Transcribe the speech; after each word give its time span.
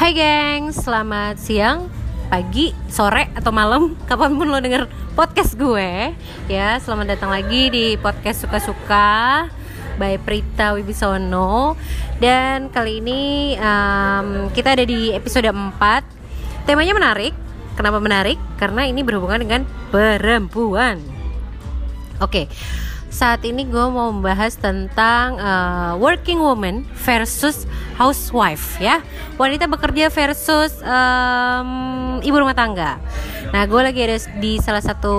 Hai 0.00 0.16
geng, 0.16 0.72
selamat 0.72 1.36
siang, 1.36 1.84
pagi, 2.32 2.72
sore, 2.88 3.28
atau 3.36 3.52
malam. 3.52 3.92
Kapan 4.08 4.32
pun 4.32 4.48
lo 4.48 4.56
denger 4.56 4.88
podcast 5.12 5.60
gue. 5.60 6.16
Ya, 6.48 6.80
selamat 6.80 7.12
datang 7.20 7.28
lagi 7.28 7.68
di 7.68 8.00
podcast 8.00 8.40
Suka-Suka 8.40 9.44
By 10.00 10.16
Prita 10.16 10.72
Wibisono. 10.72 11.76
Dan 12.16 12.72
kali 12.72 13.04
ini 13.04 13.52
um, 13.60 14.48
kita 14.56 14.72
ada 14.72 14.88
di 14.88 15.12
episode 15.12 15.52
4 15.52 15.76
Temanya 16.64 16.96
menarik. 16.96 17.36
Kenapa 17.76 18.00
menarik? 18.00 18.40
Karena 18.56 18.88
ini 18.88 19.04
berhubungan 19.04 19.44
dengan 19.44 19.68
perempuan. 19.92 20.96
Oke 22.24 22.48
saat 23.10 23.42
ini 23.42 23.66
gue 23.66 23.86
mau 23.90 24.14
membahas 24.14 24.54
tentang 24.54 25.36
uh, 25.42 25.98
working 25.98 26.38
woman 26.38 26.86
versus 27.02 27.66
housewife 27.98 28.78
ya. 28.78 29.02
Wanita 29.34 29.66
bekerja 29.66 30.08
versus 30.08 30.78
um, 30.80 32.22
ibu 32.22 32.36
rumah 32.38 32.54
tangga. 32.54 33.02
Nah 33.50 33.66
gue 33.66 33.80
lagi 33.82 34.00
ada 34.06 34.16
di 34.38 34.62
salah 34.62 34.80
satu 34.80 35.18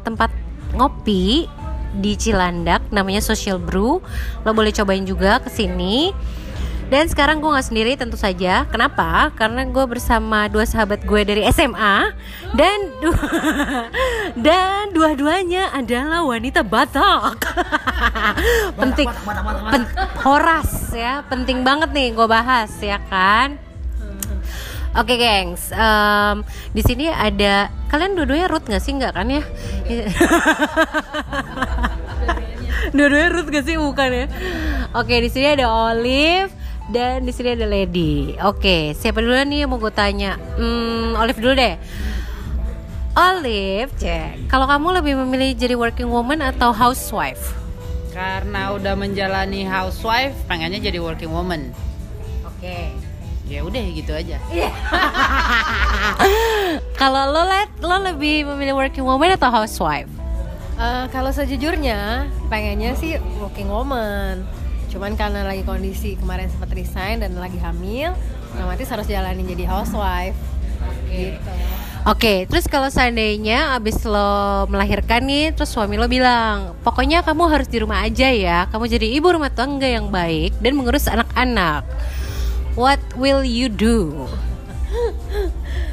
tempat 0.00 0.30
ngopi 0.78 1.50
di 1.94 2.12
Cilandak 2.14 2.86
namanya 2.94 3.18
Social 3.18 3.58
Brew. 3.58 3.98
Lo 4.46 4.50
boleh 4.54 4.70
cobain 4.70 5.02
juga 5.02 5.42
ke 5.42 5.50
sini 5.50 6.14
dan 6.92 7.08
sekarang 7.08 7.40
gue 7.40 7.48
nggak 7.48 7.68
sendiri 7.68 7.96
tentu 7.96 8.20
saja. 8.20 8.68
Kenapa? 8.68 9.32
Karena 9.32 9.64
gue 9.64 9.84
bersama 9.88 10.48
dua 10.52 10.68
sahabat 10.68 11.00
gue 11.04 11.20
dari 11.24 11.42
SMA 11.48 12.12
dan 12.52 12.78
dua 13.00 13.16
dan 14.46 14.92
dua-duanya 14.92 15.72
adalah 15.72 16.28
wanita 16.28 16.60
Batak. 16.60 17.40
penting, 18.80 19.08
pen, 19.72 19.88
horas 20.20 20.92
ya, 20.92 21.24
penting 21.26 21.64
banget 21.64 21.90
nih 21.96 22.12
gue 22.12 22.26
bahas 22.28 22.70
ya 22.80 23.00
kan. 23.08 23.56
Oke, 24.94 25.18
okay, 25.18 25.26
gengs. 25.26 25.74
Um, 25.74 26.46
di 26.70 26.78
sini 26.86 27.10
ada 27.10 27.66
kalian 27.90 28.14
dua-duanya 28.14 28.46
root 28.46 28.62
nggak 28.62 28.78
sih 28.78 28.94
nggak 28.94 29.10
kan 29.10 29.26
ya? 29.26 29.42
dua-duanya 32.94 33.28
root 33.34 33.50
gak 33.50 33.66
sih 33.66 33.74
bukan 33.74 34.10
ya? 34.12 34.26
Oke, 34.94 35.10
okay, 35.10 35.18
di 35.26 35.30
sini 35.34 35.50
ada 35.50 35.66
Olive 35.66 36.63
dan 36.92 37.24
di 37.24 37.32
sini 37.32 37.56
ada 37.56 37.64
Lady. 37.64 38.36
Oke, 38.44 38.92
siapa 38.92 39.24
dulu 39.24 39.32
nih 39.32 39.64
yang 39.64 39.72
mau 39.72 39.80
gue 39.80 39.92
tanya? 39.94 40.36
Hmm, 40.60 41.16
Olive 41.16 41.40
dulu 41.40 41.54
deh. 41.56 41.74
Olive, 43.14 43.94
cek. 43.96 44.50
Kalau 44.50 44.66
kamu 44.66 45.00
lebih 45.00 45.14
memilih 45.24 45.54
jadi 45.54 45.74
working 45.78 46.10
woman 46.10 46.44
atau 46.44 46.74
housewife? 46.74 47.54
Karena 48.10 48.74
udah 48.74 48.98
menjalani 48.98 49.64
housewife, 49.64 50.34
pengennya 50.50 50.82
jadi 50.82 50.98
working 51.00 51.30
woman. 51.30 51.72
Oke. 52.44 52.90
Ya 53.48 53.60
udah 53.62 53.84
gitu 53.92 54.12
aja. 54.12 54.36
Iya. 54.50 54.66
Kalau 57.00 57.32
lo 57.32 57.42
let, 57.46 57.70
lo 57.80 57.96
lebih 58.02 58.44
memilih 58.50 58.76
working 58.76 59.06
woman 59.06 59.36
atau 59.36 59.52
housewife? 59.52 60.10
Uh, 60.74 61.06
kalau 61.14 61.30
sejujurnya, 61.30 62.26
pengennya 62.50 62.98
sih 62.98 63.14
working 63.38 63.70
woman 63.70 64.42
cuman 64.94 65.18
karena 65.18 65.42
lagi 65.42 65.66
kondisi 65.66 66.14
kemarin 66.14 66.46
sempat 66.46 66.70
resign 66.70 67.18
dan 67.18 67.34
lagi 67.34 67.58
hamil 67.58 68.14
otomatis 68.54 68.86
harus 68.86 69.10
jalanin 69.10 69.42
jadi 69.42 69.66
housewife 69.66 70.38
okay. 70.78 71.34
gitu 71.34 71.54
Oke, 72.04 72.20
okay, 72.20 72.38
terus 72.44 72.68
kalau 72.68 72.92
seandainya 72.92 73.80
abis 73.80 74.04
lo 74.04 74.68
melahirkan 74.68 75.24
nih, 75.24 75.56
terus 75.56 75.72
suami 75.72 75.96
lo 75.96 76.04
bilang, 76.04 76.76
pokoknya 76.84 77.24
kamu 77.24 77.48
harus 77.48 77.64
di 77.64 77.80
rumah 77.80 78.04
aja 78.04 78.28
ya, 78.28 78.68
kamu 78.68 78.92
jadi 78.92 79.08
ibu 79.16 79.32
rumah 79.32 79.48
tangga 79.48 79.88
yang 79.88 80.12
baik 80.12 80.52
dan 80.60 80.76
mengurus 80.76 81.08
anak-anak. 81.08 81.80
What 82.76 83.00
will 83.16 83.40
you 83.40 83.72
do? 83.72 84.28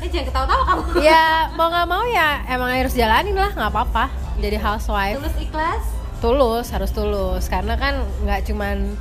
eh 0.03 0.09
jangan 0.11 0.27
ketawa-tawa 0.35 0.63
kamu. 0.67 0.81
ya 0.99 1.23
mau 1.57 1.71
nggak 1.71 1.87
mau 1.87 2.03
ya 2.03 2.43
emang 2.43 2.75
harus 2.75 2.91
jalanin 2.91 3.39
lah, 3.39 3.55
nggak 3.55 3.71
apa-apa. 3.71 4.11
Jadi 4.43 4.59
housewife. 4.59 5.15
Tulus 5.15 5.37
ikhlas? 5.39 6.00
Tulus 6.21 6.69
harus 6.69 6.93
tulus. 6.93 7.49
Karena 7.49 7.75
kan 7.75 8.05
nggak 8.23 8.47
cuman 8.47 8.93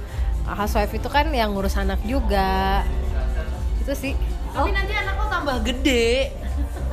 housewife 0.48 0.96
itu 0.96 1.06
kan 1.06 1.28
yang 1.30 1.52
ngurus 1.52 1.76
anak 1.76 2.00
juga. 2.02 2.82
Itu 3.84 3.92
sih. 3.94 4.16
Tapi 4.50 4.72
oh. 4.72 4.74
nanti 4.74 4.92
anak 4.96 5.14
lo 5.14 5.26
tambah 5.30 5.56
gede 5.62 6.34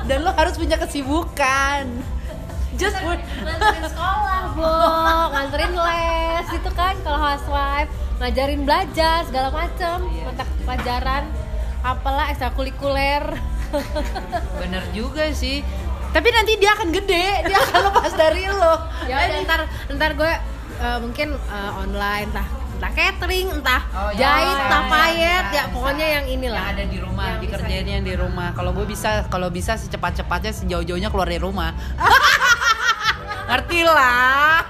dan 0.06 0.22
lo 0.22 0.32
harus 0.36 0.60
punya 0.60 0.78
kesibukan. 0.78 1.90
Just 2.78 3.02
buat 3.02 3.18
nganterin 3.42 3.84
sekolah 3.90 4.42
bro. 4.54 4.78
Nganterin 5.34 5.72
les 5.74 6.48
itu 6.54 6.70
kan 6.78 6.94
kalau 7.02 7.18
housewife. 7.18 7.90
Ngajarin 8.22 8.62
belajar 8.68 9.26
segala 9.26 9.50
macem. 9.50 10.06
Mata 10.06 10.46
pelajaran 10.62 11.24
apalah 11.82 12.30
ekstrakurikuler. 12.30 13.24
Bener 14.62 14.84
juga 14.94 15.34
sih 15.34 15.66
tapi 16.16 16.28
nanti 16.31 16.56
dia 16.57 16.72
akan 16.73 16.90
gede 16.91 17.28
dia 17.45 17.57
akan 17.57 17.81
lepas 17.91 18.13
dari 18.16 18.44
lo. 18.47 18.75
Ya 19.07 19.16
udah 19.28 19.40
ntar 19.44 19.62
ntar 19.94 20.12
gue 20.16 20.34
uh, 20.81 20.97
mungkin 21.03 21.35
uh, 21.50 21.72
online 21.81 22.29
entah 22.31 22.47
entah 22.78 22.94
catering 22.94 23.47
entah 23.57 23.81
oh, 23.90 24.13
ya, 24.13 24.22
jahit 24.22 24.53
ya, 24.53 24.62
entah 24.69 24.84
ya, 24.85 24.91
payet 24.94 25.46
ya, 25.50 25.57
ya, 25.57 25.63
pokoknya 25.73 26.07
yang 26.13 26.25
inilah. 26.29 26.62
Yang 26.62 26.73
ada 26.78 26.85
di 26.85 26.97
rumah 27.01 27.25
yang 27.25 27.40
dikerjain 27.41 27.88
yang 27.90 28.06
di 28.06 28.13
rumah. 28.13 28.47
kalau 28.53 28.72
gue 28.78 28.85
bisa 28.85 29.25
kalau 29.34 29.50
bisa 29.50 29.73
secepat-cepatnya 29.81 30.53
sejauh-jauhnya 30.53 31.09
keluar 31.09 31.25
dari 31.25 31.41
rumah. 31.41 31.73
Ngerti 33.50 33.79
lah. 33.81 34.62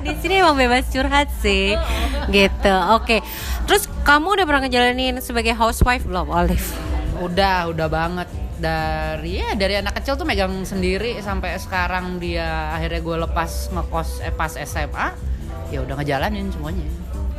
Di 0.00 0.12
sini 0.16 0.40
emang 0.40 0.56
bebas 0.56 0.88
curhat 0.88 1.28
sih. 1.44 1.76
Gitu 2.32 2.74
oke. 2.96 3.04
Okay. 3.04 3.20
terus 3.68 3.84
kamu 4.00 4.40
udah 4.40 4.44
pernah 4.48 4.64
ngejalanin 4.64 5.20
sebagai 5.20 5.52
housewife 5.52 6.08
belum 6.08 6.32
Olive? 6.32 6.72
Udah 7.20 7.68
udah 7.68 7.84
banget 7.92 8.47
dari 8.58 9.38
ya 9.38 9.54
dari 9.54 9.78
anak 9.78 10.02
kecil 10.02 10.18
tuh 10.18 10.26
megang 10.26 10.66
sendiri 10.66 11.18
sampai 11.22 11.56
sekarang 11.56 12.18
dia 12.18 12.74
akhirnya 12.74 13.00
gue 13.00 13.16
lepas 13.24 13.50
ngekos 13.72 14.22
eh, 14.26 14.34
pas 14.34 14.52
SMA 14.52 15.06
ya 15.70 15.82
udah 15.82 15.94
ngejalanin 15.98 16.50
semuanya. 16.50 16.86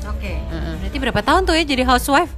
Oke. 0.09 0.33
Okay. 0.33 0.37
uh 0.49 0.55
-uh. 0.55 0.73
berarti 0.79 0.97
berapa 0.97 1.21
tahun 1.21 1.41
tuh 1.45 1.53
ya 1.59 1.63
jadi 1.67 1.83
housewife? 1.85 2.31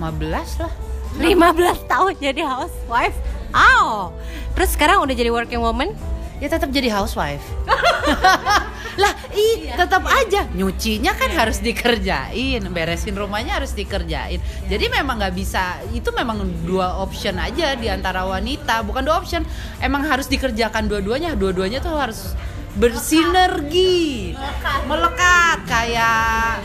15 0.00 0.62
lah. 0.64 0.72
15 1.18 1.92
tahun 1.92 2.12
jadi 2.18 2.42
housewife? 2.44 3.16
Oh 3.52 4.12
terus 4.58 4.74
sekarang 4.74 4.98
udah 5.06 5.14
jadi 5.14 5.30
working 5.30 5.62
woman 5.62 5.94
ya 6.38 6.48
tetap 6.50 6.70
jadi 6.70 6.90
housewife. 6.90 7.44
Lah 8.98 9.14
ih 9.30 9.70
iya, 9.70 9.78
tetap 9.78 10.02
iya. 10.10 10.18
aja. 10.26 10.40
Nyucinya 10.50 11.14
kan 11.14 11.30
iya. 11.30 11.38
harus 11.38 11.58
dikerjain 11.62 12.62
beresin 12.74 13.14
rumahnya 13.14 13.62
harus 13.62 13.70
dikerjain. 13.70 14.42
Jadi 14.66 14.84
memang 14.90 15.22
nggak 15.22 15.34
bisa 15.38 15.78
itu 15.94 16.10
memang 16.10 16.42
dua 16.66 16.98
option 16.98 17.38
aja 17.38 17.78
di 17.78 17.86
antara 17.86 18.26
wanita. 18.26 18.82
Bukan 18.82 19.06
dua 19.06 19.22
option 19.22 19.46
emang 19.78 20.02
harus 20.02 20.26
dikerjakan 20.26 20.90
dua-duanya. 20.90 21.38
Dua-duanya 21.38 21.78
tuh 21.78 21.94
harus 21.94 22.34
bersinergi. 22.74 24.34
Melekat, 24.34 24.80
melekat. 24.90 25.58
Kayak 25.70 26.62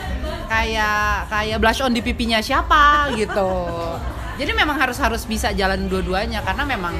kayak 0.50 1.30
kayak 1.30 1.56
blush 1.62 1.82
on 1.86 1.94
di 1.94 2.02
pipinya 2.02 2.42
siapa 2.42 3.14
gitu. 3.14 3.50
Jadi 4.34 4.50
memang 4.50 4.74
harus 4.74 4.98
harus 4.98 5.22
bisa 5.22 5.54
jalan 5.54 5.86
dua-duanya. 5.86 6.42
Karena 6.42 6.66
memang 6.66 6.98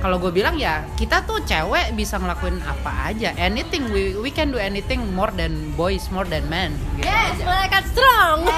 kalau 0.00 0.20
gue 0.20 0.32
bilang 0.32 0.56
ya 0.60 0.84
kita 0.94 1.24
tuh 1.24 1.40
cewek 1.44 1.96
bisa 1.96 2.20
ngelakuin 2.20 2.60
apa 2.64 3.12
aja 3.12 3.32
anything 3.40 3.88
we 3.90 4.16
we 4.20 4.28
can 4.28 4.52
do 4.52 4.58
anything 4.60 5.00
more 5.16 5.32
than 5.34 5.72
boys 5.74 6.08
more 6.12 6.28
than 6.28 6.44
men 6.52 6.74
gitu 7.00 7.08
yes 7.08 7.36
mereka 7.40 7.78
strong 7.90 8.38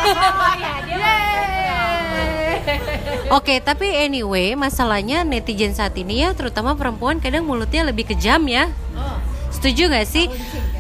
Oke, 3.29 3.57
okay, 3.57 3.59
tapi 3.61 3.89
anyway, 3.93 4.57
masalahnya 4.57 5.25
netizen 5.25 5.77
saat 5.77 5.97
ini 6.01 6.25
ya, 6.25 6.33
terutama 6.33 6.77
perempuan 6.77 7.21
kadang 7.21 7.45
mulutnya 7.45 7.85
lebih 7.85 8.09
kejam 8.09 8.45
ya. 8.49 8.73
Oh. 8.97 9.21
Setuju 9.53 9.93
gak 9.93 10.09
sih? 10.09 10.33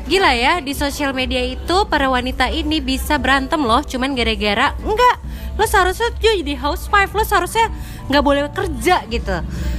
Gila 0.08 0.32
ya, 0.32 0.60
di 0.64 0.72
sosial 0.72 1.12
media 1.12 1.44
itu 1.44 1.76
para 1.88 2.08
wanita 2.08 2.48
ini 2.48 2.80
bisa 2.80 3.20
berantem 3.20 3.60
loh, 3.60 3.84
cuman 3.84 4.16
gara-gara 4.16 4.76
enggak. 4.80 5.16
Lo 5.60 5.64
seharusnya 5.64 6.08
jadi 6.20 6.56
housewife, 6.56 7.12
lo 7.12 7.24
seharusnya 7.24 7.68
nggak 8.08 8.24
boleh 8.24 8.42
kerja 8.52 9.04
gitu 9.12 9.36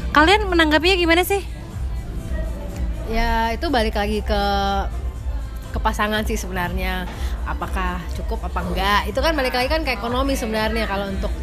Kalian 0.09 0.49
menanggapinya 0.49 0.97
gimana 0.97 1.21
sih? 1.21 1.41
Ya 3.09 3.53
itu 3.53 3.69
balik 3.69 3.97
lagi 3.97 4.25
ke 4.25 4.43
ke 5.69 5.79
pasangan 5.81 6.25
sih 6.25 6.37
sebenarnya. 6.37 7.05
Apakah 7.45 8.01
cukup 8.17 8.45
apa 8.45 8.61
enggak? 8.65 9.01
Itu 9.09 9.21
kan 9.21 9.37
balik 9.37 9.53
lagi 9.53 9.69
kan 9.69 9.85
ke 9.85 9.93
ekonomi 9.93 10.33
sebenarnya 10.33 10.89
kalau 10.89 11.09
untuk 11.09 11.33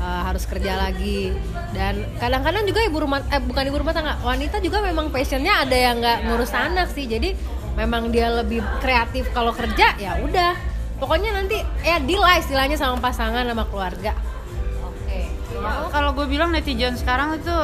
uh, 0.00 0.22
harus 0.26 0.44
kerja 0.46 0.76
lagi 0.78 1.32
dan 1.72 2.04
kadang-kadang 2.20 2.64
juga 2.68 2.80
ibu 2.84 2.98
rumah 3.02 3.20
eh 3.32 3.42
bukan 3.42 3.64
ibu 3.68 3.78
rumah 3.80 3.94
tangga 3.96 4.18
wanita 4.22 4.60
juga 4.60 4.80
memang 4.84 5.10
passionnya 5.10 5.66
ada 5.66 5.76
yang 5.76 6.00
nggak 6.00 6.18
ngurus 6.30 6.52
anak 6.52 6.88
sih 6.92 7.08
jadi 7.08 7.36
memang 7.76 8.08
dia 8.12 8.32
lebih 8.32 8.64
kreatif 8.80 9.28
kalau 9.36 9.52
kerja 9.52 9.96
ya 10.00 10.20
udah 10.24 10.56
pokoknya 10.96 11.36
nanti 11.36 11.60
ya 11.84 12.00
deal 12.00 12.24
lah 12.24 12.40
istilahnya 12.40 12.76
sama 12.80 12.96
pasangan 13.00 13.44
sama 13.44 13.64
keluarga 13.68 14.16
oke 14.80 14.96
okay. 15.04 15.28
kalau 15.92 16.16
gue 16.16 16.26
bilang 16.28 16.52
netizen 16.52 16.96
sekarang 16.96 17.36
itu 17.36 17.56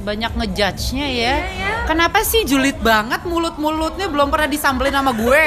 banyak 0.00 0.32
ngejudge-nya 0.34 1.06
ya. 1.06 1.12
Iya, 1.12 1.34
iya. 1.56 1.70
Kenapa 1.84 2.24
sih 2.24 2.42
julid 2.48 2.80
banget? 2.80 3.22
Mulut-mulutnya 3.28 4.08
belum 4.08 4.32
pernah 4.32 4.48
disambelin 4.48 4.94
sama 4.94 5.12
gue? 5.12 5.44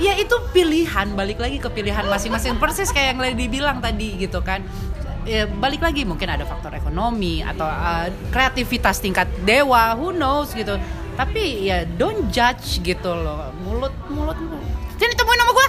ya 0.00 0.16
itu 0.16 0.32
pilihan. 0.50 1.12
Balik 1.12 1.38
lagi 1.38 1.60
ke 1.60 1.68
pilihan 1.68 2.08
masing-masing. 2.08 2.56
Persis 2.56 2.90
kayak 2.90 3.14
yang 3.14 3.20
Lady 3.20 3.46
bilang 3.46 3.78
tadi 3.78 4.16
gitu 4.16 4.40
kan. 4.40 4.64
Ya, 5.28 5.44
balik 5.46 5.84
lagi. 5.84 6.08
Mungkin 6.08 6.26
ada 6.26 6.48
faktor 6.48 6.72
ekonomi 6.72 7.44
atau 7.44 7.68
uh, 7.68 8.08
kreativitas 8.32 8.98
tingkat 8.98 9.28
dewa. 9.44 9.94
Who 9.94 10.16
knows 10.16 10.56
gitu. 10.56 10.80
Tapi 11.14 11.68
ya 11.68 11.84
don't 11.84 12.32
judge 12.32 12.80
gitu 12.80 13.12
loh. 13.12 13.52
Mulut 13.62 13.92
mulut. 14.08 14.36
Sini 14.96 15.12
temuin 15.12 15.38
nama 15.38 15.52
gue. 15.52 15.68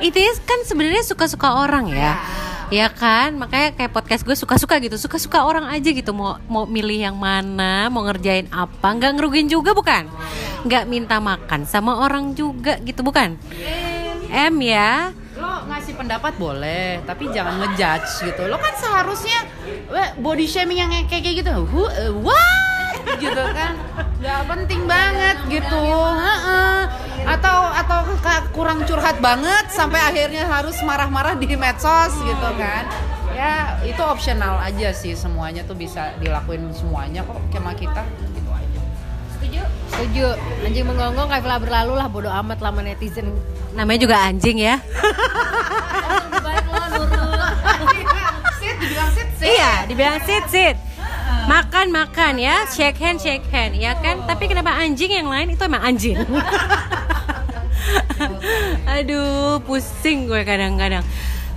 Itu 0.12 0.18
ya 0.20 0.32
kan 0.44 0.60
sebenarnya 0.68 1.02
suka-suka 1.02 1.64
orang 1.64 1.88
ya 1.88 2.14
ya 2.70 2.86
kan? 2.88 3.34
Makanya 3.36 3.74
kayak 3.74 3.92
podcast 3.92 4.22
gue 4.22 4.32
suka-suka 4.38 4.78
gitu. 4.78 4.96
Suka-suka 4.96 5.42
orang 5.44 5.68
aja 5.68 5.90
gitu. 5.90 6.14
Mau 6.14 6.38
mau 6.46 6.64
milih 6.64 7.10
yang 7.10 7.16
mana 7.18 7.90
mau 7.90 8.06
ngerjain 8.06 8.46
apa 8.54 8.94
nggak 8.94 9.18
ngerugiin 9.18 9.50
juga 9.50 9.74
bukan? 9.74 10.06
Nggak 10.64 10.84
minta 10.86 11.18
makan 11.18 11.66
sama 11.66 12.00
orang 12.00 12.32
juga 12.32 12.78
gitu 12.80 13.02
bukan? 13.02 13.36
M 14.30 14.54
ya. 14.62 15.10
Lo 15.34 15.66
ngasih 15.66 15.98
pendapat 15.98 16.36
boleh 16.38 17.02
tapi 17.04 17.28
jangan 17.34 17.58
ngejudge 17.60 18.30
gitu. 18.30 18.46
Lo 18.46 18.56
kan 18.56 18.72
seharusnya 18.78 19.44
body 20.22 20.46
shaming 20.46 20.78
yang 20.80 20.90
kayak 21.10 21.26
kayak 21.26 21.36
gitu. 21.42 21.52
Who, 21.66 21.90
uh, 21.90 22.14
what? 22.22 22.96
Gitu 23.18 23.44
kan. 23.56 23.74
Nggak 24.20 24.40
penting 24.46 24.80
banget 24.86 25.36
gitu. 25.48 25.82
Heeh. 26.14 27.09
Atau 27.24 27.58
atau 27.72 27.98
kurang 28.50 28.84
curhat 28.84 29.18
banget 29.22 29.70
sampai 29.72 30.00
akhirnya 30.02 30.44
harus 30.44 30.76
marah-marah 30.84 31.38
di 31.38 31.56
medsos 31.56 32.12
gitu 32.20 32.48
kan. 32.58 32.84
Ya 33.32 33.78
itu 33.86 34.02
optional 34.04 34.60
aja 34.60 34.92
sih 34.92 35.16
semuanya 35.16 35.64
tuh 35.64 35.78
bisa 35.78 36.12
dilakuin 36.20 36.68
semuanya 36.76 37.24
kok 37.24 37.40
sama 37.54 37.72
kita 37.72 38.02
gitu 38.36 38.50
aja. 38.52 38.80
Setuju. 39.90 40.26
Anjing 40.66 40.86
menggonggong 40.86 41.28
kayak 41.30 41.44
telah 41.46 41.58
berlalu 41.62 41.92
lah 41.96 42.06
bodo 42.10 42.30
amat 42.30 42.58
lama 42.60 42.80
netizen. 42.84 43.32
namanya 43.70 44.02
juga 44.02 44.16
anjing 44.18 44.58
ya. 44.58 44.76
Iya 49.40 49.88
dibilang 49.88 50.20
sit 50.28 50.44
sit. 50.52 50.76
Makan 51.48 51.88
makan 51.88 52.36
ya. 52.36 52.68
Shake 52.68 53.00
hand 53.00 53.24
shake 53.24 53.48
hand 53.48 53.72
ya 53.72 53.96
kan? 53.96 54.20
Tapi 54.28 54.52
kenapa 54.52 54.76
anjing 54.76 55.08
yang 55.16 55.32
lain? 55.32 55.56
Itu 55.56 55.64
emang 55.64 55.80
anjing 55.80 56.20
aduh 58.96 59.60
pusing 59.64 60.28
gue 60.28 60.42
kadang-kadang. 60.44 61.04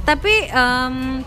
Tapi 0.04 0.52
em, 0.52 1.24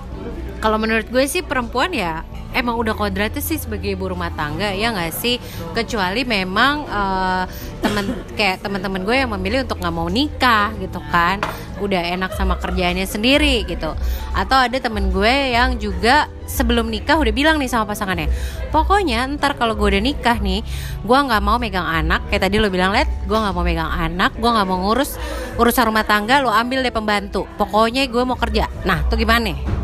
kalau 0.60 0.76
menurut 0.76 1.08
gue 1.08 1.24
sih 1.24 1.40
perempuan 1.40 1.92
ya 1.92 2.24
emang 2.56 2.80
udah 2.80 2.96
kodratnya 2.96 3.44
sih 3.44 3.60
sebagai 3.60 3.92
ibu 3.92 4.08
rumah 4.08 4.32
tangga 4.32 4.72
ya 4.72 4.88
nggak 4.90 5.12
sih? 5.12 5.36
Kecuali 5.76 6.24
memang 6.24 6.74
eh, 6.88 7.44
temen 7.84 8.04
kayak 8.32 8.64
teman-teman 8.64 9.04
gue 9.04 9.16
yang 9.20 9.30
memilih 9.36 9.68
untuk 9.68 9.78
nggak 9.78 9.94
mau 9.94 10.08
nikah 10.08 10.72
gitu 10.80 10.98
kan. 11.12 11.44
Udah 11.76 12.00
enak 12.00 12.32
sama 12.32 12.56
kerjaannya 12.56 13.04
sendiri 13.04 13.68
gitu. 13.68 13.92
Atau 14.32 14.56
ada 14.56 14.80
temen 14.80 15.12
gue 15.12 15.52
yang 15.52 15.76
juga 15.76 16.32
sebelum 16.48 16.88
nikah 16.88 17.20
udah 17.20 17.34
bilang 17.34 17.58
nih 17.58 17.66
sama 17.66 17.90
pasangannya 17.90 18.30
pokoknya 18.70 19.26
ntar 19.34 19.58
kalau 19.58 19.74
gue 19.74 19.98
udah 19.98 19.98
nikah 19.98 20.38
nih 20.38 20.62
gue 21.04 21.18
nggak 21.18 21.42
mau 21.44 21.60
megang 21.60 21.84
anak. 21.84 22.24
Kayak 22.32 22.48
tadi 22.48 22.56
lo 22.56 22.72
bilang 22.72 22.96
let 22.96 23.06
gue 23.28 23.36
nggak 23.36 23.52
mau 23.52 23.62
megang 23.66 23.92
anak 23.92 24.32
gue 24.40 24.48
nggak 24.48 24.66
mau 24.66 24.80
ngurus 24.88 25.20
urusan 25.60 25.92
rumah 25.92 26.08
tangga 26.08 26.40
lo 26.40 26.48
ambil 26.48 26.80
deh 26.80 26.94
pembantu. 26.94 27.44
Pokoknya 27.60 28.08
gue 28.08 28.22
mau 28.24 28.40
kerja. 28.40 28.72
Nah 28.88 29.04
tuh 29.12 29.20
gimana 29.20 29.75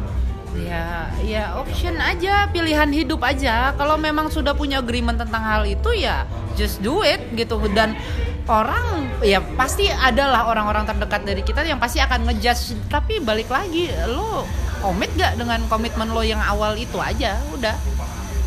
Ya, 0.53 1.09
ya 1.25 1.57
option 1.57 1.97
aja, 1.97 2.45
pilihan 2.53 2.93
hidup 2.93 3.25
aja. 3.25 3.73
Kalau 3.73 3.97
memang 3.97 4.29
sudah 4.29 4.53
punya 4.53 4.85
agreement 4.85 5.17
tentang 5.17 5.41
hal 5.41 5.65
itu 5.65 5.97
ya 5.97 6.29
just 6.61 6.85
do 6.85 7.01
it 7.01 7.25
gitu. 7.33 7.57
Dan 7.73 7.97
orang 8.45 9.09
ya 9.25 9.41
pasti 9.57 9.89
adalah 9.89 10.45
orang-orang 10.45 10.85
terdekat 10.85 11.25
dari 11.25 11.41
kita 11.41 11.65
yang 11.65 11.81
pasti 11.81 12.05
akan 12.05 12.29
ngejudge. 12.29 12.77
Tapi 12.93 13.25
balik 13.25 13.49
lagi, 13.49 13.89
lo 14.13 14.45
komit 14.85 15.09
gak 15.17 15.41
dengan 15.41 15.65
komitmen 15.73 16.13
lo 16.13 16.21
yang 16.21 16.43
awal 16.45 16.77
itu 16.77 17.01
aja? 17.01 17.41
Udah, 17.57 17.77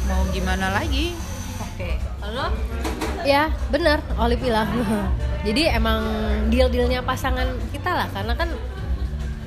mau 0.05 0.21
gimana 0.29 0.69
lagi? 0.69 1.15
oke 1.55 1.91
lo 2.35 2.47
Ya 3.25 3.49
bener, 3.73 4.05
Oli 4.21 4.37
bilang. 4.37 4.69
Jadi 5.47 5.65
emang 5.65 6.01
deal-dealnya 6.53 7.01
pasangan 7.01 7.57
kita 7.73 7.89
lah, 7.89 8.07
karena 8.13 8.33
kan 8.37 8.49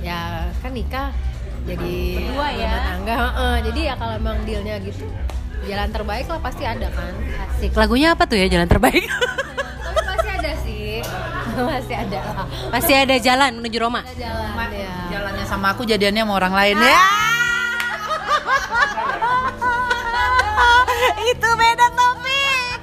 ya 0.02 0.50
kan 0.62 0.75
nikah 0.75 1.11
jadi 1.69 1.97
Berdua 2.17 2.49
ya. 2.49 2.65
rumah 2.65 2.81
tangga. 2.82 3.15
heeh. 3.20 3.55
jadi 3.69 3.81
ya 3.82 3.94
kalau 3.94 4.15
emang 4.17 4.37
dealnya 4.43 4.75
gitu, 4.81 5.05
jalan 5.62 5.88
terbaik 5.91 6.26
lah 6.26 6.41
pasti 6.41 6.65
ada 6.65 6.88
kan. 6.88 7.12
asik 7.53 7.73
lagunya 7.73 8.09
apa 8.12 8.25
tuh 8.25 8.37
ya 8.37 8.49
jalan 8.49 8.65
terbaik 8.65 9.05
Tapi 9.05 10.00
pasti 10.03 10.29
ada 10.31 10.53
sih, 10.59 11.05
pasti 11.76 11.94
ada 11.94 12.19
lah. 12.25 12.47
pasti 12.70 12.93
ada 12.94 13.17
jalan 13.19 13.50
menuju 13.59 13.79
Roma 13.79 14.00
Ada 14.00 14.17
jalan 14.17 14.70
ya. 14.73 14.93
Jalannya 15.09 15.44
sama 15.44 15.67
aku, 15.73 15.85
jadiannya 15.85 16.23
sama 16.23 16.35
orang 16.35 16.55
lain 16.55 16.76
ya. 16.79 16.99
itu 21.29 21.49
beda 21.55 21.87
topik 21.93 22.81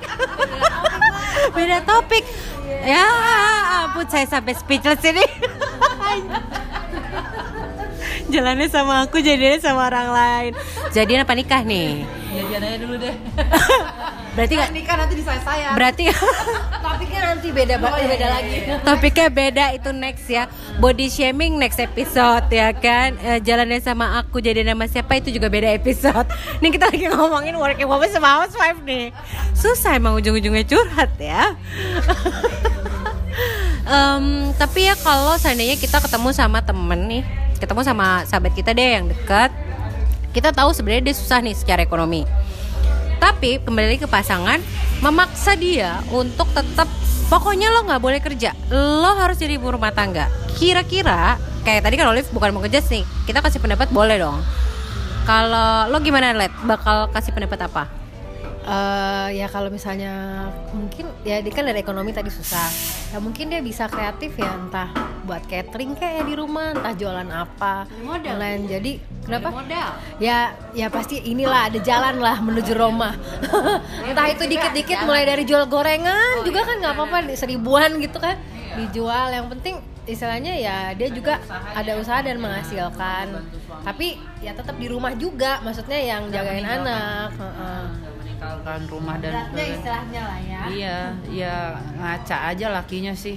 beda 1.52 1.78
topik 1.84 2.24
ya 2.86 3.04
ampun 3.84 4.06
saya 4.06 4.26
sampai 4.26 4.54
speechless 4.54 5.02
ini 5.04 5.26
jalannya 8.28 8.68
sama 8.68 9.04
aku 9.04 9.20
jadinya 9.20 9.58
sama 9.58 9.86
orang 9.86 10.10
lain 10.10 10.52
jadian 10.90 11.22
apa 11.22 11.34
nikah 11.34 11.62
nih 11.62 12.04
Jadiannya 12.36 12.78
dulu 12.78 13.00
deh. 13.00 13.16
berarti 14.36 14.54
nggak 14.54 14.72
Nikah 14.76 14.96
nanti 15.00 15.14
di 15.16 15.24
saya. 15.24 15.72
berarti 15.72 16.04
Topiknya 16.86 17.22
nanti 17.26 17.48
beda 17.50 17.76
Oh, 17.78 17.96
iya, 17.96 18.08
beda 18.10 18.20
iya, 18.20 18.28
lagi. 18.30 18.56
iya. 18.60 18.76
topiknya 18.82 19.28
beda 19.30 19.66
itu 19.72 19.90
next 19.90 20.28
ya 20.28 20.44
body 20.76 21.08
shaming 21.08 21.56
next 21.56 21.80
episode 21.80 22.44
ya 22.50 22.76
kan 22.76 23.16
Eh, 23.18 23.40
jalannya 23.40 23.80
sama 23.80 24.20
aku 24.20 24.40
jadi 24.40 24.62
nama 24.62 24.84
siapa 24.84 25.16
itu 25.16 25.32
juga 25.32 25.48
beda 25.48 25.72
episode 25.72 26.28
nih 26.60 26.72
kita 26.72 26.92
lagi 26.92 27.08
ngomongin 27.08 27.56
working 27.56 27.88
woman 27.88 28.10
sama 28.10 28.28
housewife 28.38 28.84
nih 28.84 29.16
susah 29.54 29.96
emang 29.96 30.12
ujung-ujungnya 30.14 30.66
curhat 30.66 31.16
ya 31.16 31.56
Em, 33.86 34.26
tapi 34.56 34.84
ya 34.84 34.96
kalau 34.98 35.38
seandainya 35.38 35.78
kita 35.78 36.00
ketemu 36.00 36.32
sama 36.32 36.58
temen 36.60 37.00
nih 37.06 37.24
ketemu 37.58 37.82
sama 37.84 38.24
sahabat 38.28 38.52
kita 38.54 38.76
deh 38.76 39.00
yang 39.00 39.06
dekat 39.08 39.52
kita 40.36 40.52
tahu 40.52 40.76
sebenarnya 40.76 41.12
dia 41.12 41.16
susah 41.16 41.40
nih 41.40 41.56
secara 41.56 41.82
ekonomi. 41.82 42.28
Tapi 43.20 43.64
kembali 43.64 43.98
ke 44.00 44.08
pasangan 44.12 44.60
memaksa 45.00 45.56
dia 45.56 46.04
untuk 46.12 46.46
tetap 46.52 46.92
pokoknya 47.32 47.72
lo 47.72 47.88
nggak 47.88 48.02
boleh 48.04 48.20
kerja 48.20 48.52
lo 48.70 49.16
harus 49.18 49.40
jadi 49.40 49.56
ibu 49.56 49.72
rumah 49.72 49.96
tangga. 49.96 50.28
Kira-kira 50.60 51.40
kayak 51.64 51.88
tadi 51.88 51.96
kan 51.98 52.12
Olive 52.12 52.30
bukan 52.36 52.52
mau 52.52 52.62
kerja 52.62 52.84
sih 52.84 53.02
kita 53.26 53.40
kasih 53.40 53.64
pendapat 53.64 53.90
boleh 53.90 54.20
dong. 54.20 54.40
Kalau 55.26 55.90
lo 55.90 55.98
gimana 56.04 56.36
let 56.38 56.54
bakal 56.68 57.10
kasih 57.10 57.34
pendapat 57.34 57.66
apa 57.66 58.05
Eh, 58.66 59.30
ya 59.38 59.46
kalau 59.46 59.70
misalnya 59.70 60.50
mungkin 60.74 61.06
ya 61.22 61.38
dia 61.38 61.54
kan 61.54 61.70
dari 61.70 61.86
ekonomi 61.86 62.10
tadi 62.10 62.34
susah. 62.34 62.66
Ya 63.14 63.22
mungkin 63.22 63.54
dia 63.54 63.62
bisa 63.62 63.86
kreatif 63.86 64.34
ya 64.42 64.58
entah 64.58 64.90
buat 65.22 65.46
catering 65.46 65.94
kayak 65.94 66.26
di 66.26 66.34
rumah 66.34 66.74
entah 66.74 66.94
jualan 66.98 67.30
apa 67.30 67.86
Modal. 68.02 68.42
lain 68.42 68.66
jadi 68.66 68.98
kenapa? 69.22 69.54
Modal. 69.54 69.90
Ya 70.18 70.58
ya 70.74 70.90
pasti 70.90 71.22
inilah 71.22 71.70
ada 71.70 71.78
jalan 71.78 72.18
lah 72.18 72.42
menuju 72.42 72.74
Roma. 72.74 73.14
Entah 74.10 74.34
itu 74.34 74.50
dikit-dikit 74.50 75.06
mulai 75.06 75.30
dari 75.30 75.46
jual 75.46 75.70
gorengan 75.70 76.42
juga 76.42 76.66
kan 76.66 76.82
nggak 76.82 76.94
apa-apa 76.98 77.38
seribuan 77.38 78.02
gitu 78.02 78.18
kan 78.18 78.34
dijual. 78.82 79.30
Yang 79.30 79.46
penting 79.54 79.76
istilahnya 80.10 80.58
ya 80.58 80.78
dia 80.98 81.14
juga 81.14 81.38
ada 81.78 82.02
usaha 82.02 82.18
dan 82.26 82.42
menghasilkan. 82.42 83.46
Tapi 83.86 84.18
ya 84.42 84.58
tetap 84.58 84.74
di 84.82 84.90
rumah 84.90 85.14
juga 85.14 85.62
maksudnya 85.62 86.02
yang 86.02 86.34
jagain 86.34 86.66
anak 86.66 87.30
meninggalkan 88.46 88.80
rumah 88.86 89.16
dan 89.18 89.32
Beratnya 89.34 89.66
istilahnya 89.74 90.22
lah 90.22 90.40
ya. 90.40 90.62
Iya 90.70 90.98
iya 91.34 91.56
ngaca 91.98 92.38
aja 92.54 92.68
lakinya 92.70 93.14
sih. 93.18 93.36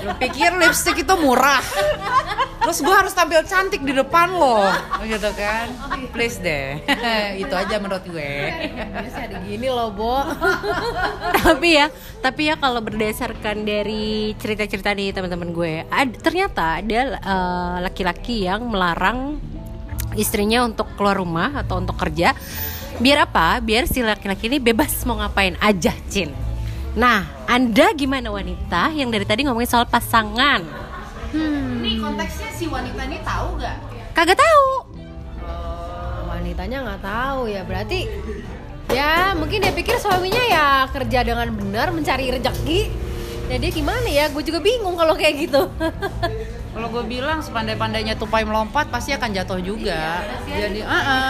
Lu 0.00 0.12
pikir 0.16 0.50
lipstick 0.56 1.04
itu 1.04 1.14
murah? 1.20 1.60
Terus 2.60 2.80
gue 2.80 2.92
harus 2.92 3.12
tampil 3.12 3.40
cantik 3.44 3.84
di 3.84 3.92
depan 3.92 4.32
lo. 4.32 4.64
Gitu 5.00 5.30
kan? 5.32 5.68
Please 6.12 6.40
deh. 6.40 6.80
Itu 7.42 7.52
aja 7.52 7.76
menurut 7.80 8.04
gue. 8.04 8.32
Biasa 8.90 9.28
ada 9.28 9.38
gini 9.44 9.68
loh 9.68 9.92
Bo. 9.92 10.24
Tapi 11.40 11.68
ya 11.76 11.86
tapi 12.20 12.48
ya 12.48 12.56
kalau 12.56 12.80
berdasarkan 12.80 13.64
dari 13.64 14.32
cerita-cerita 14.36 14.92
nih 14.92 15.12
teman-teman 15.12 15.52
gue 15.52 15.84
ad- 15.88 16.20
ternyata 16.20 16.80
ada 16.80 17.00
eh, 17.16 17.76
laki-laki 17.80 18.44
yang 18.44 18.68
melarang 18.68 19.40
istrinya 20.18 20.66
untuk 20.66 20.90
keluar 20.98 21.18
rumah 21.18 21.62
atau 21.62 21.78
untuk 21.78 21.94
kerja. 21.98 22.34
Biar 23.00 23.24
apa? 23.24 23.58
Biar 23.64 23.88
si 23.88 24.04
laki-laki 24.04 24.50
ini 24.50 24.58
bebas 24.60 24.92
mau 25.08 25.16
ngapain 25.18 25.56
aja 25.62 25.94
Cin. 26.12 26.30
Nah 26.94 27.24
anda 27.46 27.94
gimana 27.94 28.28
wanita? 28.28 28.92
Yang 28.92 29.08
dari 29.20 29.26
tadi 29.26 29.40
ngomongin 29.46 29.70
soal 29.70 29.86
pasangan. 29.86 30.62
Nih 31.80 32.02
konteksnya 32.02 32.50
si 32.54 32.66
wanita 32.66 33.06
ini 33.06 33.18
tahu 33.22 33.56
gak? 33.62 33.78
kagak 34.10 34.36
tahu. 34.36 34.68
Wanitanya 36.28 36.78
nggak 36.84 37.02
tahu 37.02 37.40
ya. 37.48 37.62
Berarti 37.64 38.04
ya 38.90 39.32
mungkin 39.38 39.62
dia 39.62 39.72
pikir 39.72 39.96
suaminya 39.96 40.42
ya 40.50 40.66
kerja 40.90 41.24
dengan 41.24 41.48
benar 41.54 41.94
mencari 41.94 42.28
rezeki. 42.36 42.80
Dia 43.50 43.70
gimana 43.72 44.06
ya? 44.06 44.30
Gue 44.30 44.46
juga 44.46 44.62
bingung 44.62 44.94
kalau 44.94 45.18
kayak 45.18 45.34
gitu 45.48 45.66
Kalau 46.70 46.86
gue 46.86 47.02
bilang 47.02 47.42
sepandai-pandainya 47.42 48.14
tupai 48.14 48.46
melompat 48.46 48.86
pasti 48.94 49.10
akan 49.10 49.34
jatuh 49.34 49.58
juga. 49.58 50.22
Jadi, 50.46 50.86
uh-uh. 50.86 51.28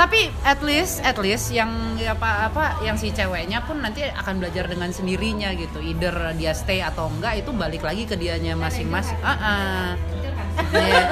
tapi 0.00 0.32
at 0.48 0.64
least, 0.64 1.04
at 1.04 1.20
least 1.20 1.52
yang 1.52 1.68
apa 2.00 2.48
apa 2.48 2.64
yang 2.80 2.96
si 2.96 3.12
ceweknya 3.12 3.60
pun 3.68 3.84
nanti 3.84 4.00
akan 4.08 4.40
belajar 4.40 4.64
dengan 4.64 4.88
sendirinya 4.88 5.52
gitu. 5.60 5.84
Either 5.84 6.32
dia 6.40 6.56
stay 6.56 6.80
atau 6.80 7.12
enggak 7.12 7.44
itu 7.44 7.52
balik 7.52 7.84
lagi 7.84 8.08
ke 8.08 8.16
dianya 8.16 8.56
masing-masing. 8.56 9.20
Uh-uh. 9.20 9.92
Iya. 10.72 11.02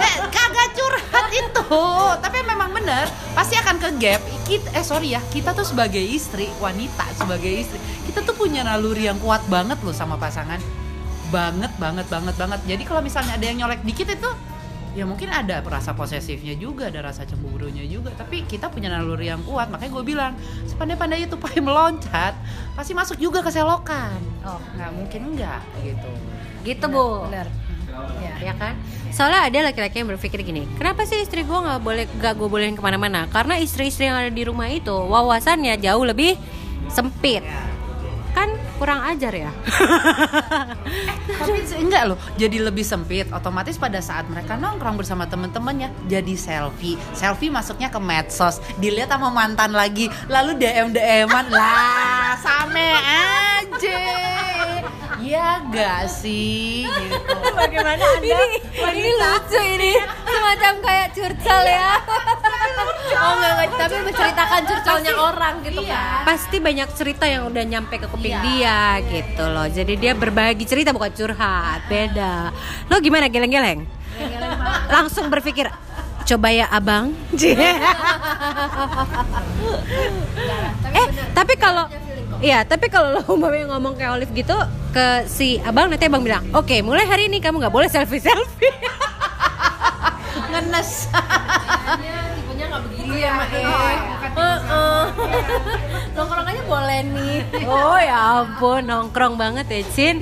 Eh, 0.00 0.16
kagak 0.32 0.68
curhat 0.74 1.26
itu, 1.30 1.80
tapi 2.18 2.38
memang 2.42 2.72
bener 2.72 3.06
pasti 3.36 3.54
akan 3.54 3.76
ke 3.78 3.88
gap. 4.00 4.20
Kita, 4.48 4.72
eh 4.72 4.82
sorry 4.82 5.12
ya, 5.12 5.20
kita 5.28 5.52
tuh 5.52 5.62
sebagai 5.62 6.00
istri 6.00 6.48
wanita 6.56 7.04
sebagai 7.14 7.52
istri, 7.52 7.78
kita 8.08 8.24
tuh 8.24 8.32
punya 8.32 8.64
naluri 8.64 9.06
yang 9.06 9.20
kuat 9.20 9.44
banget 9.46 9.76
loh 9.84 9.92
sama 9.92 10.16
pasangan 10.16 10.58
banget 11.28 11.72
banget 11.76 12.06
banget 12.08 12.34
banget. 12.36 12.60
Jadi 12.64 12.82
kalau 12.84 13.00
misalnya 13.04 13.36
ada 13.36 13.44
yang 13.44 13.64
nyolek 13.64 13.80
dikit 13.84 14.08
itu 14.08 14.30
ya 14.96 15.06
mungkin 15.06 15.30
ada 15.30 15.62
rasa 15.62 15.94
posesifnya 15.94 16.58
juga 16.58 16.90
ada 16.90 17.04
rasa 17.04 17.22
cemburunya 17.28 17.84
juga. 17.86 18.10
Tapi 18.16 18.48
kita 18.48 18.72
punya 18.72 18.88
naluri 18.90 19.30
yang 19.30 19.44
kuat 19.44 19.68
makanya 19.68 19.92
gue 19.94 20.04
bilang 20.04 20.32
sepandai-pandai 20.66 21.28
itu 21.28 21.36
pakai 21.38 21.60
meloncat 21.62 22.34
pasti 22.74 22.92
masuk 22.96 23.16
juga 23.20 23.44
ke 23.44 23.50
selokan. 23.52 24.18
Oh. 24.42 24.60
Nggak 24.74 24.90
mungkin 24.96 25.20
enggak 25.34 25.62
gitu. 25.84 26.10
Gitu 26.64 26.84
bu. 26.88 27.28
Benar 27.30 27.48
ya 28.22 28.32
ya 28.50 28.54
kan? 28.54 28.74
Soalnya 29.10 29.48
ada 29.48 29.58
laki-laki 29.72 30.04
yang 30.04 30.08
berpikir 30.12 30.44
gini 30.44 30.68
kenapa 30.76 31.02
sih 31.08 31.18
istri 31.24 31.42
gue 31.42 31.58
nggak 31.58 31.80
boleh 31.82 32.04
nggak 32.20 32.34
gue 32.38 32.48
bolehin 32.48 32.76
ke 32.76 32.82
mana-mana? 32.82 33.26
Karena 33.30 33.58
istri-istri 33.58 34.06
yang 34.06 34.18
ada 34.18 34.30
di 34.30 34.42
rumah 34.44 34.68
itu 34.70 34.92
wawasannya 34.92 35.74
jauh 35.80 36.04
lebih 36.06 36.38
sempit. 36.92 37.42
Kan 38.36 38.54
kurang 38.78 39.02
ajar 39.04 39.34
ya? 39.34 39.50
Tapi 41.38 41.58
enggak 41.76 42.02
loh 42.14 42.18
jadi 42.38 42.62
lebih 42.62 42.86
sempit. 42.86 43.26
Otomatis 43.34 43.76
pada 43.76 43.98
saat 43.98 44.30
mereka 44.30 44.54
nongkrong 44.54 44.96
bersama 44.96 45.26
temen-temennya 45.26 45.90
jadi 46.06 46.34
selfie. 46.38 46.96
Selfie 47.12 47.50
masuknya 47.52 47.90
ke 47.90 48.00
medsos. 48.00 48.62
Dilihat 48.78 49.10
sama 49.10 49.34
mantan 49.34 49.74
lagi 49.74 50.06
lalu 50.30 50.54
dm 50.56 50.94
dman 50.94 51.46
lah 51.50 52.38
same 52.38 52.88
aja 52.94 54.00
ya 55.22 55.62
gak 55.70 56.10
sih? 56.10 56.86
Gitu. 56.86 57.16
Bagaimana 57.58 58.04
ini 58.20 58.30
ini 58.94 59.10
lucu 59.14 59.60
ini. 59.60 59.92
Semacam 60.26 60.72
kayak 60.82 61.08
curcol 61.14 61.62
ya. 61.66 61.90
Oh 63.18 63.34
enggak, 63.34 63.50
enggak 63.50 63.78
tapi 63.82 63.96
menceritakan 64.06 64.60
curcolnya 64.62 65.12
orang 65.18 65.54
gitu 65.66 65.82
kan. 65.82 66.22
Pasti 66.22 66.62
banyak 66.62 66.88
cerita 66.94 67.26
yang 67.26 67.50
udah 67.50 67.64
nyampe 67.66 67.98
ke 67.98 68.06
kuping 68.06 68.36
dia 68.46 69.02
gitu 69.10 69.42
loh. 69.42 69.66
Jadi 69.66 69.98
dia 69.98 70.14
berbagi 70.14 70.62
cerita 70.62 70.94
bukan 70.94 71.10
curhat. 71.10 71.82
Beda. 71.90 72.54
Lo 72.86 73.02
gimana 73.02 73.26
geleng-geleng? 73.26 73.90
Langsung 74.86 75.26
berpikir 75.34 75.66
coba 76.28 76.48
ya 76.52 76.70
abang. 76.70 77.10
Eh 80.88 81.06
tapi 81.34 81.54
kalau 81.58 81.84
Iya, 82.38 82.62
tapi 82.62 82.86
kalau 82.86 83.18
lo 83.18 83.20
umpamanya 83.34 83.74
ngomong 83.74 83.98
kayak 83.98 84.14
Olive 84.14 84.32
gitu 84.34 84.54
ke 84.94 85.26
si 85.26 85.58
abang 85.66 85.90
nanti 85.90 86.06
abang 86.06 86.22
bilang, 86.22 86.46
oke 86.54 86.80
mulai 86.86 87.04
hari 87.04 87.26
ini 87.26 87.42
kamu 87.42 87.58
nggak 87.58 87.74
boleh 87.74 87.90
selfie 87.90 88.22
selfie. 88.22 88.70
ngenes. 90.54 91.10
Tipenya 92.38 92.64
nggak 92.70 92.82
begitu 92.88 93.12
ya 93.18 93.30
mak 93.34 93.48
Heeh. 94.38 95.02
nongkrong 96.14 96.46
aja 96.46 96.62
boleh 96.62 97.00
nih. 97.10 97.38
Oh 97.66 97.98
ya 97.98 98.46
ampun, 98.46 98.86
nongkrong 98.86 99.34
banget 99.34 99.66
ya 99.66 99.82
Cin. 99.90 100.16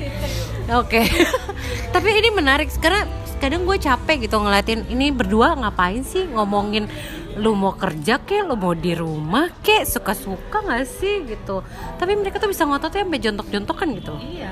Oke. 0.73 1.05
Tapi 1.93 2.07
ini 2.17 2.29
menarik 2.33 2.73
karena 2.81 3.05
kadang 3.37 3.69
gue 3.69 3.77
capek 3.77 4.25
gitu 4.25 4.41
ngeliatin 4.41 4.89
ini 4.89 5.13
berdua 5.13 5.53
ngapain 5.53 6.01
sih 6.01 6.25
ngomongin 6.33 6.89
lu 7.37 7.53
mau 7.53 7.77
kerja 7.77 8.17
kek, 8.17 8.49
lu 8.49 8.57
mau 8.57 8.73
di 8.73 8.97
rumah 8.97 9.49
kek, 9.61 9.85
suka-suka 9.85 10.65
gak 10.65 10.89
sih 10.89 11.21
gitu 11.29 11.61
Tapi 12.01 12.17
mereka 12.17 12.41
tuh 12.41 12.49
bisa 12.49 12.65
ngototnya 12.65 13.05
sampai 13.05 13.21
jontok-jontokan 13.21 13.87
gitu 13.97 14.13
Iya. 14.17 14.49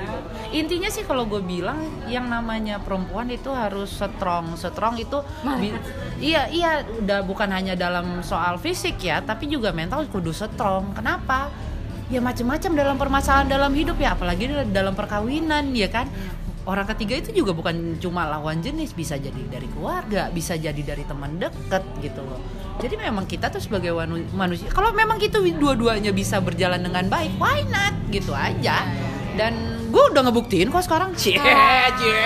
Intinya 0.54 0.86
sih 0.88 1.02
kalau 1.02 1.26
gue 1.26 1.42
bilang 1.42 1.76
yang 2.06 2.30
namanya 2.30 2.78
perempuan 2.78 3.26
itu 3.28 3.50
harus 3.50 3.90
strong. 3.90 4.54
Strong 4.54 4.94
itu 5.02 5.18
bi- 5.58 5.74
iya 6.22 6.46
iya 6.48 6.86
udah 6.86 7.26
bukan 7.26 7.50
hanya 7.50 7.74
dalam 7.74 8.22
soal 8.22 8.56
fisik 8.56 9.02
ya, 9.02 9.20
tapi 9.20 9.50
juga 9.50 9.74
mental 9.74 10.06
kudu 10.06 10.30
strong. 10.30 10.94
Kenapa? 10.94 11.50
Ya 12.06 12.22
macam-macam 12.22 12.70
dalam 12.78 12.96
permasalahan 12.96 13.50
dalam 13.50 13.74
hidup 13.74 13.98
ya, 13.98 14.14
apalagi 14.14 14.46
dalam 14.70 14.94
perkawinan 14.94 15.74
ya 15.74 15.90
kan. 15.90 16.06
Orang 16.66 16.82
ketiga 16.90 17.14
itu 17.22 17.30
juga 17.30 17.54
bukan 17.54 17.94
cuma 18.02 18.26
lawan 18.26 18.58
jenis, 18.58 18.90
bisa 18.90 19.14
jadi 19.14 19.38
dari 19.46 19.70
keluarga, 19.70 20.26
bisa 20.34 20.58
jadi 20.58 20.82
dari 20.82 21.06
teman 21.06 21.38
deket 21.38 21.86
gitu 22.02 22.26
loh. 22.26 22.42
Jadi 22.82 22.98
memang 22.98 23.22
kita 23.22 23.54
tuh 23.54 23.62
sebagai 23.62 23.94
manusia, 24.34 24.66
kalau 24.74 24.90
memang 24.90 25.22
gitu 25.22 25.46
dua-duanya 25.46 26.10
bisa 26.10 26.42
berjalan 26.42 26.82
dengan 26.82 27.06
baik, 27.06 27.38
why 27.38 27.62
not? 27.70 27.94
Gitu 28.10 28.34
aja. 28.34 28.82
Dan 29.38 29.54
gue 29.94 30.02
udah 30.10 30.26
ngebuktiin 30.26 30.74
kok 30.74 30.82
sekarang. 30.82 31.14
Cie, 31.14 31.38
cie. 31.38 32.18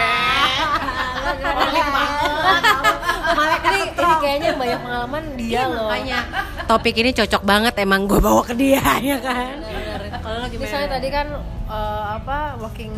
Malek 3.30 3.62
ini, 3.68 3.80
ini 3.92 4.14
kayaknya 4.24 4.50
banyak 4.56 4.80
pengalaman 4.82 5.24
dia 5.38 5.52
Iya 5.52 5.62
loh 5.70 5.86
makanya 5.86 6.18
topik 6.66 6.94
ini 6.98 7.10
cocok 7.14 7.42
banget 7.46 7.74
emang 7.78 8.10
gue 8.10 8.18
bawa 8.18 8.42
ke 8.42 8.54
dia 8.58 8.82
ya 8.98 9.18
kan 9.22 9.54
Kalau 10.20 10.36
lo 10.42 10.46
gimana? 10.50 10.64
misalnya 10.66 10.88
tadi 10.98 11.08
kan 11.08 11.26
eh, 11.70 12.04
apa 12.18 12.58
working 12.58 12.92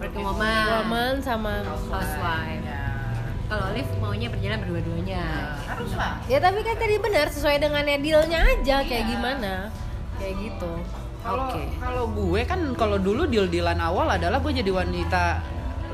Working 0.00 0.24
woman, 0.24 0.64
woman 0.80 1.12
sama 1.20 1.60
housewife. 1.60 2.64
Kalau 3.50 3.64
Olive 3.68 3.90
maunya 4.00 4.28
berjalan 4.32 4.58
berdua-duanya. 4.64 5.24
Harus 5.68 5.92
lah. 5.92 6.16
ya 6.24 6.38
tapi 6.40 6.62
kan 6.64 6.78
tadi 6.78 6.96
benar 7.02 7.26
sesuai 7.28 7.60
dengan 7.60 7.84
dealnya 7.84 8.40
aja 8.46 8.80
kayak 8.86 9.04
gimana? 9.10 9.68
Kayak 10.16 10.34
gitu. 10.40 10.72
Kalau 11.20 11.52
Oke. 11.52 11.64
kalau 11.76 12.04
gue 12.16 12.40
kan 12.48 12.60
kalau 12.80 12.96
dulu 12.96 13.28
deal-dealan 13.28 13.76
awal 13.76 14.08
adalah 14.08 14.40
gue 14.40 14.56
jadi 14.56 14.72
wanita 14.72 15.44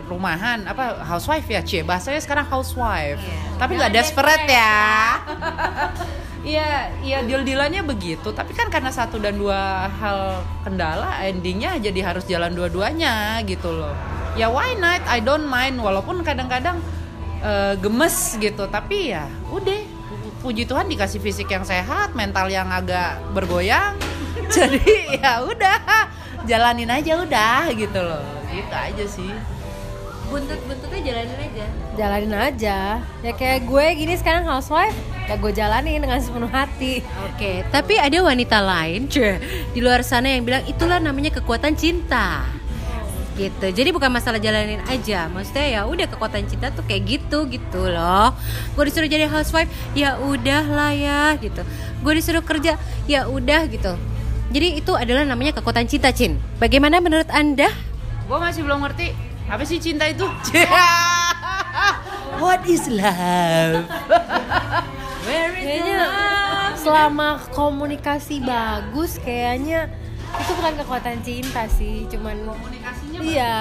rumahan 0.06 0.70
apa 0.70 1.02
housewife 1.02 1.50
ya 1.50 1.66
cie? 1.66 1.82
Bahasanya 1.82 2.22
sekarang 2.22 2.46
housewife. 2.46 3.18
Tapi 3.58 3.72
nggak 3.74 3.90
desperate 3.90 4.46
ya 4.46 4.78
Iya, 6.46 6.94
iya 7.02 7.18
deal-dealannya 7.26 7.82
begitu. 7.82 8.30
Tapi 8.30 8.54
kan 8.54 8.70
karena 8.70 8.94
satu 8.94 9.18
dan 9.18 9.34
dua 9.34 9.90
hal 9.90 10.46
kendala, 10.62 11.18
endingnya 11.26 11.74
jadi 11.82 12.06
harus 12.06 12.22
jalan 12.30 12.54
dua-duanya 12.54 13.42
gitu 13.42 13.74
loh. 13.74 13.90
Ya 14.38 14.46
why 14.46 14.78
not? 14.78 15.02
I 15.10 15.18
don't 15.18 15.50
mind. 15.50 15.82
Walaupun 15.82 16.22
kadang-kadang 16.22 16.78
eh, 17.42 17.74
gemes 17.82 18.38
gitu. 18.38 18.70
Tapi 18.70 19.10
ya 19.10 19.26
udah. 19.50 19.98
Puji 20.36 20.62
Tuhan 20.70 20.86
dikasih 20.86 21.18
fisik 21.18 21.50
yang 21.50 21.66
sehat, 21.66 22.14
mental 22.14 22.46
yang 22.46 22.70
agak 22.70 23.18
bergoyang. 23.34 23.98
jadi 24.54 25.18
ya 25.18 25.42
udah, 25.42 26.06
jalanin 26.46 26.86
aja 26.86 27.18
udah 27.18 27.66
gitu 27.74 27.98
loh. 27.98 28.22
Gitu 28.46 28.70
aja 28.70 29.04
sih. 29.10 29.55
Buntut-buntutnya 30.26 31.00
jalanin 31.06 31.38
aja 31.38 31.66
jalanin 31.96 32.34
aja 32.36 32.78
ya 33.00 33.32
kayak 33.32 33.64
gue 33.64 33.84
gini 33.96 34.14
sekarang 34.20 34.44
housewife 34.44 34.92
ya 35.24 35.34
gue 35.40 35.52
jalanin 35.54 35.96
dengan 35.96 36.20
sepenuh 36.20 36.50
hati 36.50 37.00
Oke, 37.36 37.68
tapi 37.68 38.00
ada 38.00 38.16
wanita 38.24 38.64
lain 38.64 39.12
cuy, 39.12 39.36
di 39.76 39.84
luar 39.84 40.00
sana 40.00 40.32
yang 40.32 40.40
bilang 40.48 40.64
itulah 40.64 40.96
namanya 40.96 41.28
kekuatan 41.36 41.76
cinta. 41.76 42.48
Gitu. 43.36 43.68
Jadi 43.68 43.92
bukan 43.92 44.08
masalah 44.08 44.40
jalanin 44.40 44.80
aja. 44.88 45.28
Maksudnya 45.28 45.68
ya 45.68 45.80
udah 45.84 46.08
kekuatan 46.08 46.48
cinta 46.48 46.72
tuh 46.72 46.80
kayak 46.88 47.04
gitu 47.04 47.44
gitu 47.52 47.92
loh. 47.92 48.32
Gue 48.72 48.88
disuruh 48.88 49.04
jadi 49.04 49.28
housewife, 49.28 49.68
ya 49.92 50.16
udah 50.16 50.64
lah 50.64 50.96
ya 50.96 51.36
gitu. 51.36 51.60
Gue 52.00 52.16
disuruh 52.16 52.40
kerja, 52.40 52.80
ya 53.04 53.28
udah 53.28 53.68
gitu. 53.68 53.92
Jadi 54.56 54.80
itu 54.80 54.96
adalah 54.96 55.28
namanya 55.28 55.52
kekuatan 55.52 55.84
cinta, 55.84 56.08
Cin. 56.16 56.40
Bagaimana 56.56 57.04
menurut 57.04 57.28
Anda? 57.28 57.68
Gue 58.24 58.38
masih 58.40 58.64
belum 58.64 58.80
ngerti 58.80 59.12
apa 59.46 59.62
sih 59.62 59.78
cinta 59.78 60.10
itu? 60.10 60.26
What 62.42 62.66
is 62.66 62.90
love? 62.90 63.86
kayaknya 65.66 66.00
selama 66.78 67.42
komunikasi 67.50 68.38
bagus 68.46 69.18
kayaknya 69.18 69.90
itu 70.36 70.50
bukan 70.54 70.74
kekuatan 70.78 71.18
cinta 71.26 71.66
sih 71.66 72.06
cuman 72.06 72.46
Komunikasinya 72.46 73.18
iya 73.22 73.56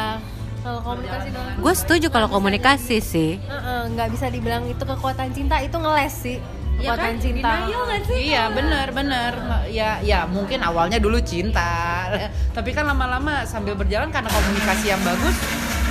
kalau 0.66 0.82
komunikasi 0.82 1.30
doang. 1.30 1.62
Gue 1.62 1.74
setuju 1.78 2.08
kalau 2.10 2.26
komunikasi 2.26 2.98
sih. 2.98 3.38
Heeh, 3.38 3.82
nggak 3.94 4.18
bisa 4.18 4.34
dibilang 4.34 4.66
itu 4.66 4.82
kekuatan 4.82 5.30
cinta 5.30 5.62
itu 5.62 5.78
ngeles 5.78 6.14
sih 6.14 6.38
kekuatan 6.82 7.22
cinta. 7.22 7.70
Iya 8.10 8.50
benar 8.50 8.90
benar 8.90 9.34
ya 9.70 10.02
ya 10.02 10.26
mungkin 10.26 10.66
awalnya 10.66 10.98
dulu 10.98 11.22
cinta. 11.22 12.10
Tapi 12.50 12.74
kan 12.74 12.90
lama-lama 12.90 13.46
sambil 13.46 13.78
berjalan 13.78 14.10
karena 14.10 14.30
komunikasi 14.30 14.90
yang 14.90 15.02
bagus 15.06 15.38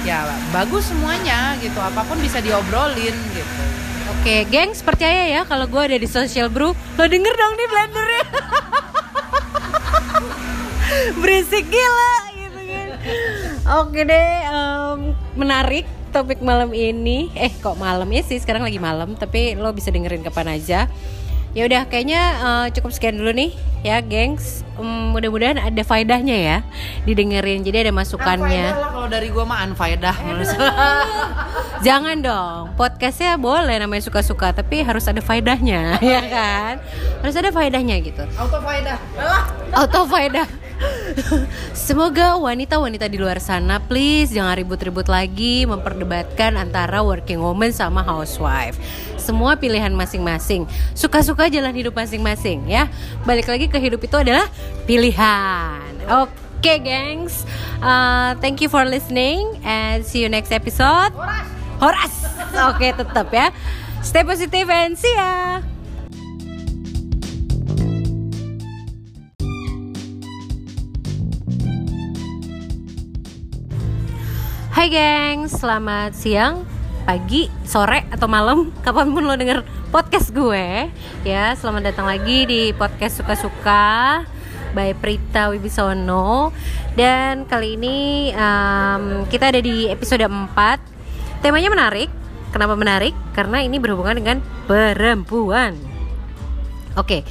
ya 0.04 0.28
bagus 0.52 0.92
semuanya 0.92 1.56
gitu 1.64 1.80
apa 1.80 2.04
pun 2.04 2.20
bisa 2.20 2.38
diobrolin 2.44 3.16
gitu 3.32 3.64
Oke, 4.04 4.44
gengs 4.48 4.84
percaya 4.84 5.28
ya 5.28 5.40
kalau 5.44 5.64
gue 5.64 5.80
ada 5.80 5.96
di 5.96 6.08
social 6.08 6.48
brew, 6.48 6.72
lo 6.72 7.04
denger 7.04 7.34
dong 7.36 7.54
nih 7.56 7.68
blendernya. 7.68 8.24
Berisik 11.20 11.64
gila 11.68 12.16
gitu 12.32 12.60
kan. 12.68 12.88
Oke 13.84 14.00
deh, 14.04 14.28
em, 14.44 15.12
menarik 15.36 15.84
topik 16.12 16.40
malam 16.40 16.72
ini. 16.72 17.28
Eh, 17.36 17.52
kok 17.52 17.76
malam 17.76 18.08
ya 18.12 18.24
sih? 18.24 18.40
Sekarang 18.40 18.64
lagi 18.64 18.80
malam, 18.80 19.12
tapi 19.12 19.56
lo 19.56 19.72
bisa 19.76 19.92
dengerin 19.92 20.24
kapan 20.24 20.56
aja. 20.56 20.88
Ya 21.54 21.70
udah, 21.70 21.86
kayaknya 21.86 22.22
eh, 22.42 22.66
cukup 22.74 22.90
sekian 22.90 23.22
dulu 23.22 23.30
nih 23.30 23.54
ya, 23.86 24.02
gengs. 24.02 24.66
Em, 24.74 25.14
mudah-mudahan 25.14 25.62
ada 25.62 25.82
faedahnya 25.86 26.34
ya 26.34 26.58
didengerin. 27.06 27.62
Jadi 27.62 27.86
ada 27.86 27.92
masukannya. 27.94 28.74
Unfaedah 28.74 28.82
lah 28.82 28.90
kalau 28.90 29.08
dari 29.08 29.28
gua 29.30 29.44
mah 29.46 29.62
menurut 30.26 30.50
Jangan 31.86 32.16
dong, 32.24 32.62
podcastnya 32.74 33.36
boleh 33.38 33.76
namanya 33.78 34.02
suka-suka, 34.02 34.50
tapi 34.56 34.82
harus 34.82 35.04
ada 35.06 35.20
faedahnya, 35.20 35.98
ya 36.16 36.22
kan? 36.26 36.74
Harus 37.22 37.36
ada 37.36 37.52
faedahnya 37.52 38.00
gitu. 38.00 38.24
Auto 38.34 38.58
faedah. 38.58 38.98
Auto 39.76 40.00
faedah. 40.08 40.63
Semoga 41.86 42.36
wanita-wanita 42.38 43.06
di 43.06 43.18
luar 43.18 43.38
sana 43.38 43.78
please 43.78 44.34
jangan 44.34 44.58
ribut-ribut 44.58 45.06
lagi 45.06 45.64
memperdebatkan 45.64 46.58
antara 46.58 47.00
working 47.00 47.38
woman 47.40 47.70
sama 47.70 48.02
housewife. 48.02 48.76
Semua 49.16 49.56
pilihan 49.56 49.92
masing-masing. 49.94 50.68
Suka-suka 50.92 51.48
jalan 51.48 51.72
hidup 51.72 51.96
masing-masing 51.96 52.68
ya. 52.68 52.90
Balik 53.24 53.48
lagi 53.48 53.66
ke 53.70 53.78
hidup 53.80 54.02
itu 54.04 54.16
adalah 54.20 54.44
pilihan. 54.84 55.88
Oke, 56.20 56.82
gengs. 56.84 57.48
Uh, 57.80 58.36
thank 58.44 58.60
you 58.60 58.68
for 58.68 58.84
listening 58.84 59.48
and 59.64 60.04
see 60.04 60.20
you 60.20 60.28
next 60.28 60.52
episode. 60.52 61.12
Horas. 61.80 62.14
Oke, 62.68 62.92
tetap 62.92 63.28
ya. 63.32 63.48
Stay 64.04 64.20
positive 64.20 64.68
and 64.68 65.00
see 65.00 65.12
ya. 65.16 65.73
Hai 74.84 74.92
geng, 74.92 75.48
selamat 75.48 76.12
siang, 76.12 76.60
pagi, 77.08 77.48
sore, 77.64 78.04
atau 78.12 78.28
malam. 78.28 78.68
Kapan 78.84 79.16
pun 79.16 79.24
lo 79.24 79.32
denger 79.32 79.64
podcast 79.88 80.28
gue. 80.28 80.92
Ya, 81.24 81.56
selamat 81.56 81.88
datang 81.88 82.04
lagi 82.04 82.44
di 82.44 82.68
podcast 82.76 83.16
Suka-Suka 83.16 84.20
By 84.76 84.92
Prita 84.92 85.48
Wibisono. 85.48 86.52
Dan 86.92 87.48
kali 87.48 87.80
ini 87.80 88.28
em, 88.36 89.24
kita 89.32 89.56
ada 89.56 89.60
di 89.64 89.88
episode 89.88 90.20
4 90.20 90.52
Temanya 91.40 91.72
menarik. 91.72 92.12
Kenapa 92.52 92.76
menarik? 92.76 93.16
Karena 93.32 93.64
ini 93.64 93.80
berhubungan 93.80 94.20
dengan 94.20 94.44
perempuan. 94.68 95.80
Oke, 97.00 97.24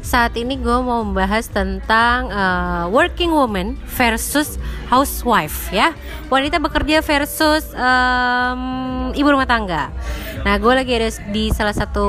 saat 0.00 0.32
ini 0.36 0.56
gue 0.56 0.78
mau 0.80 1.04
membahas 1.04 1.48
tentang 1.52 2.32
uh, 2.32 2.88
working 2.88 3.30
woman 3.30 3.76
versus 3.96 4.56
housewife 4.88 5.68
ya, 5.70 5.92
wanita 6.32 6.56
bekerja 6.56 7.04
versus 7.04 7.68
um, 7.76 9.12
ibu 9.12 9.28
rumah 9.28 9.46
tangga. 9.46 9.92
Nah, 10.40 10.56
gue 10.56 10.72
lagi 10.72 10.92
ada 10.96 11.12
di 11.30 11.52
salah 11.52 11.76
satu 11.76 12.08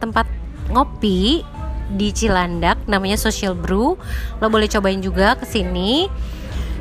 tempat 0.00 0.24
ngopi 0.72 1.44
di 1.88 2.08
Cilandak, 2.12 2.84
namanya 2.84 3.16
Social 3.16 3.56
Brew. 3.56 3.96
Lo 4.40 4.46
boleh 4.48 4.68
cobain 4.68 5.00
juga 5.00 5.36
ke 5.36 5.44
sini. 5.48 6.08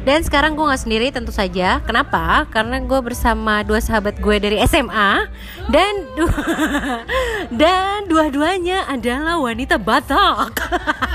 Dan 0.08 0.24
sekarang 0.24 0.56
gue 0.56 0.64
nggak 0.64 0.84
sendiri 0.88 1.12
tentu 1.12 1.36
saja. 1.36 1.84
Kenapa? 1.84 2.48
Karena 2.48 2.80
gue 2.80 3.00
bersama 3.04 3.60
dua 3.68 3.84
sahabat 3.84 4.16
gue 4.24 4.36
dari 4.40 4.56
SMA 4.64 5.28
dan 5.68 5.94
du- 6.16 6.32
dan 7.60 8.08
dua-duanya 8.08 8.88
adalah 8.88 9.36
wanita 9.36 9.76
Batak. 9.76 10.64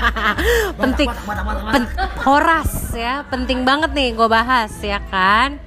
penting, 0.81 1.09
pen- 1.73 1.89
horas 2.21 2.93
ya, 2.93 3.25
penting 3.33 3.65
banget 3.65 3.97
nih 3.97 4.13
gue 4.13 4.29
bahas 4.29 4.69
ya 4.77 5.01
kan. 5.09 5.57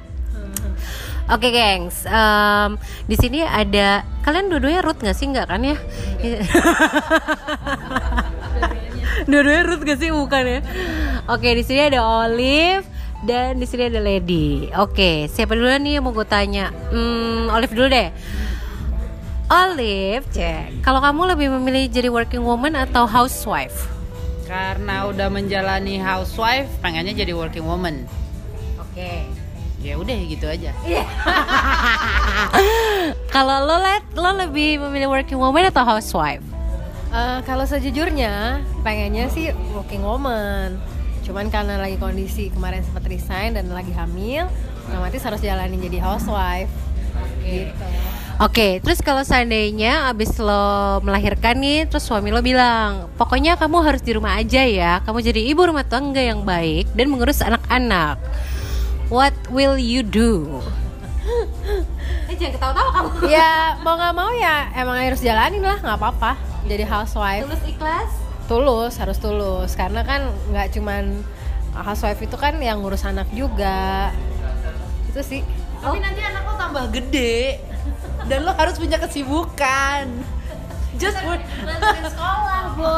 Oke 1.26 1.50
gengs, 1.50 2.06
em, 2.06 2.78
di 3.10 3.18
sini 3.18 3.42
ada 3.42 4.06
kalian 4.22 4.46
dua-duanya 4.46 4.86
root 4.86 5.02
nggak 5.02 5.18
sih 5.18 5.26
nggak 5.26 5.50
kan 5.50 5.66
ya? 5.66 5.74
Dua-duanya 9.26 9.66
root 9.66 9.82
gak 9.82 9.98
sih 9.98 10.14
bukan 10.14 10.44
ya? 10.46 10.60
Oke 11.26 11.50
di 11.50 11.64
sini 11.66 11.82
ada 11.82 12.04
Olive 12.04 12.86
dan 13.24 13.56
di 13.56 13.64
sini 13.64 13.88
ada 13.88 14.00
Lady. 14.02 14.68
Oke 14.76 15.30
siapa 15.32 15.56
duluan 15.56 15.80
nih 15.80 15.98
yang 15.98 16.04
mau 16.04 16.12
gue 16.12 16.26
tanya? 16.28 16.68
Hmm, 16.92 17.48
Olive 17.48 17.72
dulu 17.72 17.88
deh. 17.88 18.12
Olive, 19.46 20.26
cek. 20.34 20.82
Kalau 20.82 20.98
kamu 20.98 21.38
lebih 21.38 21.54
memilih 21.54 21.86
jadi 21.86 22.10
working 22.10 22.42
woman 22.42 22.74
atau 22.74 23.06
housewife? 23.06 23.86
Karena 24.50 25.06
udah 25.06 25.30
menjalani 25.30 26.02
housewife, 26.02 26.66
pengennya 26.82 27.14
jadi 27.14 27.30
working 27.30 27.62
woman. 27.62 28.10
Oke. 28.82 29.22
Ya 29.86 29.94
udah 29.94 30.18
gitu 30.26 30.50
aja. 30.50 30.74
Kalau 33.34 33.70
lo 33.70 33.78
let, 33.78 34.02
lo 34.18 34.34
lebih 34.34 34.82
memilih 34.82 35.14
working 35.14 35.38
woman 35.38 35.70
atau 35.70 35.86
housewife? 35.86 36.42
Eh, 37.16 37.38
kalau 37.46 37.64
sejujurnya 37.64 38.60
pengennya 38.82 39.30
sih 39.30 39.54
working 39.72 40.02
woman 40.02 40.76
cuman 41.26 41.50
karena 41.50 41.82
lagi 41.82 41.98
kondisi 41.98 42.54
kemarin 42.54 42.86
sempat 42.86 43.02
resign 43.10 43.58
dan 43.58 43.66
lagi 43.74 43.90
hamil 43.90 44.46
otomatis 44.86 45.22
harus 45.26 45.42
jalanin 45.42 45.82
jadi 45.82 45.98
housewife 45.98 46.70
gitu 47.42 47.86
Oke, 48.36 48.84
terus 48.84 49.00
kalau 49.00 49.24
seandainya 49.24 50.12
abis 50.12 50.36
lo 50.36 51.00
melahirkan 51.00 51.56
nih, 51.56 51.88
terus 51.88 52.04
suami 52.04 52.28
lo 52.28 52.44
bilang, 52.44 53.08
pokoknya 53.16 53.56
kamu 53.56 53.80
harus 53.80 54.04
di 54.04 54.12
rumah 54.12 54.36
aja 54.36 54.60
ya, 54.60 55.00
kamu 55.08 55.24
jadi 55.24 55.40
ibu 55.40 55.64
rumah 55.64 55.88
tangga 55.88 56.20
yang 56.20 56.44
baik 56.44 56.84
dan 56.92 57.08
mengurus 57.08 57.40
anak-anak. 57.40 58.20
What 59.08 59.32
will 59.48 59.80
you 59.80 60.04
do? 60.04 60.60
Eh 62.28 62.34
jangan 62.34 62.52
ketawa-tawa 62.58 62.90
kamu. 62.92 63.08
ya 63.30 63.50
mau 63.86 63.94
nggak 63.94 64.14
mau 64.14 64.30
ya 64.34 64.66
emang 64.74 64.98
harus 64.98 65.22
jalanin 65.22 65.62
lah 65.62 65.78
nggak 65.78 65.98
apa-apa 65.98 66.34
jadi 66.66 66.82
housewife 66.82 67.46
Tulus 67.46 67.64
ikhlas? 67.66 68.25
Tulus 68.46 68.98
harus 68.98 69.18
tulus. 69.18 69.74
Karena 69.74 70.06
kan 70.06 70.30
nggak 70.50 70.74
cuman 70.74 71.22
housewife 71.76 72.24
itu 72.24 72.36
kan 72.40 72.56
yang 72.62 72.80
ngurus 72.80 73.04
anak 73.04 73.28
juga. 73.34 74.10
Itu 75.10 75.20
sih. 75.20 75.42
Tapi 75.82 76.00
nanti 76.00 76.24
anak 76.24 76.42
lo 76.48 76.54
tambah 76.56 76.84
gede 76.90 77.60
dan 78.26 78.48
lo 78.48 78.56
harus 78.56 78.80
punya 78.80 78.96
kesibukan. 78.96 80.08
Just 80.96 81.20
for 81.20 81.36
nganterin 81.36 82.08
sekolah 82.08 82.62
bu 82.72 82.88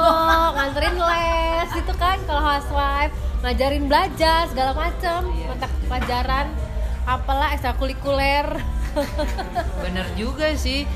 nganterin 0.54 0.94
les 1.02 1.70
itu 1.74 1.92
kan 1.98 2.16
kalau 2.30 2.42
housewife. 2.44 3.10
Ngajarin 3.42 3.90
belajar 3.90 4.46
segala 4.50 4.72
macem. 4.74 5.30
Mata 5.50 5.66
pelajaran 5.90 6.46
apalah 7.06 7.54
ekstrakurikuler. 7.54 8.46
Bener 9.82 10.06
juga 10.14 10.54
sih. 10.54 10.86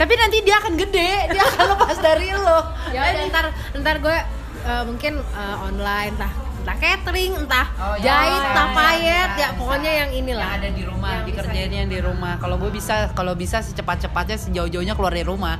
Tapi 0.00 0.12
nanti 0.16 0.40
dia 0.40 0.56
akan 0.56 0.80
gede, 0.80 1.12
dia 1.28 1.42
akan 1.44 1.76
lepas 1.76 1.96
dari 2.00 2.32
lo. 2.32 2.64
ya 2.96 3.04
udah, 3.04 3.24
ntar 3.28 3.44
ntar 3.76 3.96
gue 4.00 4.16
eh, 4.64 4.82
mungkin 4.88 5.20
eh, 5.20 5.56
online 5.60 6.16
entah 6.16 6.32
entah 6.60 6.76
catering 6.76 7.32
entah 7.40 7.66
Oh, 7.76 7.96
ya. 8.00 8.04
jahit 8.20 8.40
entah 8.52 8.68
Bisa, 8.68 8.76
payet 8.76 9.30
ya 9.36 9.48
bisa. 9.48 9.56
pokoknya 9.56 9.92
yang 9.96 10.10
inilah 10.12 10.44
Yang 10.44 10.60
ada 10.60 10.68
di 10.72 10.82
rumah, 10.84 11.08
Yang 11.10 11.20
bisa 11.20 11.28
dikerjain 11.40 11.72
yang 11.72 11.88
di 11.88 12.00
rumah. 12.00 12.32
Kalau 12.36 12.56
gue 12.56 12.70
bisa, 12.72 12.94
kalau 13.12 13.32
bisa 13.36 13.60
secepat-cepatnya 13.60 14.36
sejauh-jauhnya 14.40 14.92
keluar 14.92 15.12
dari 15.12 15.24
rumah. 15.24 15.56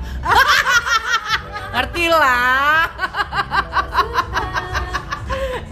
Ngerti 1.76 2.04
lah. 2.08 2.84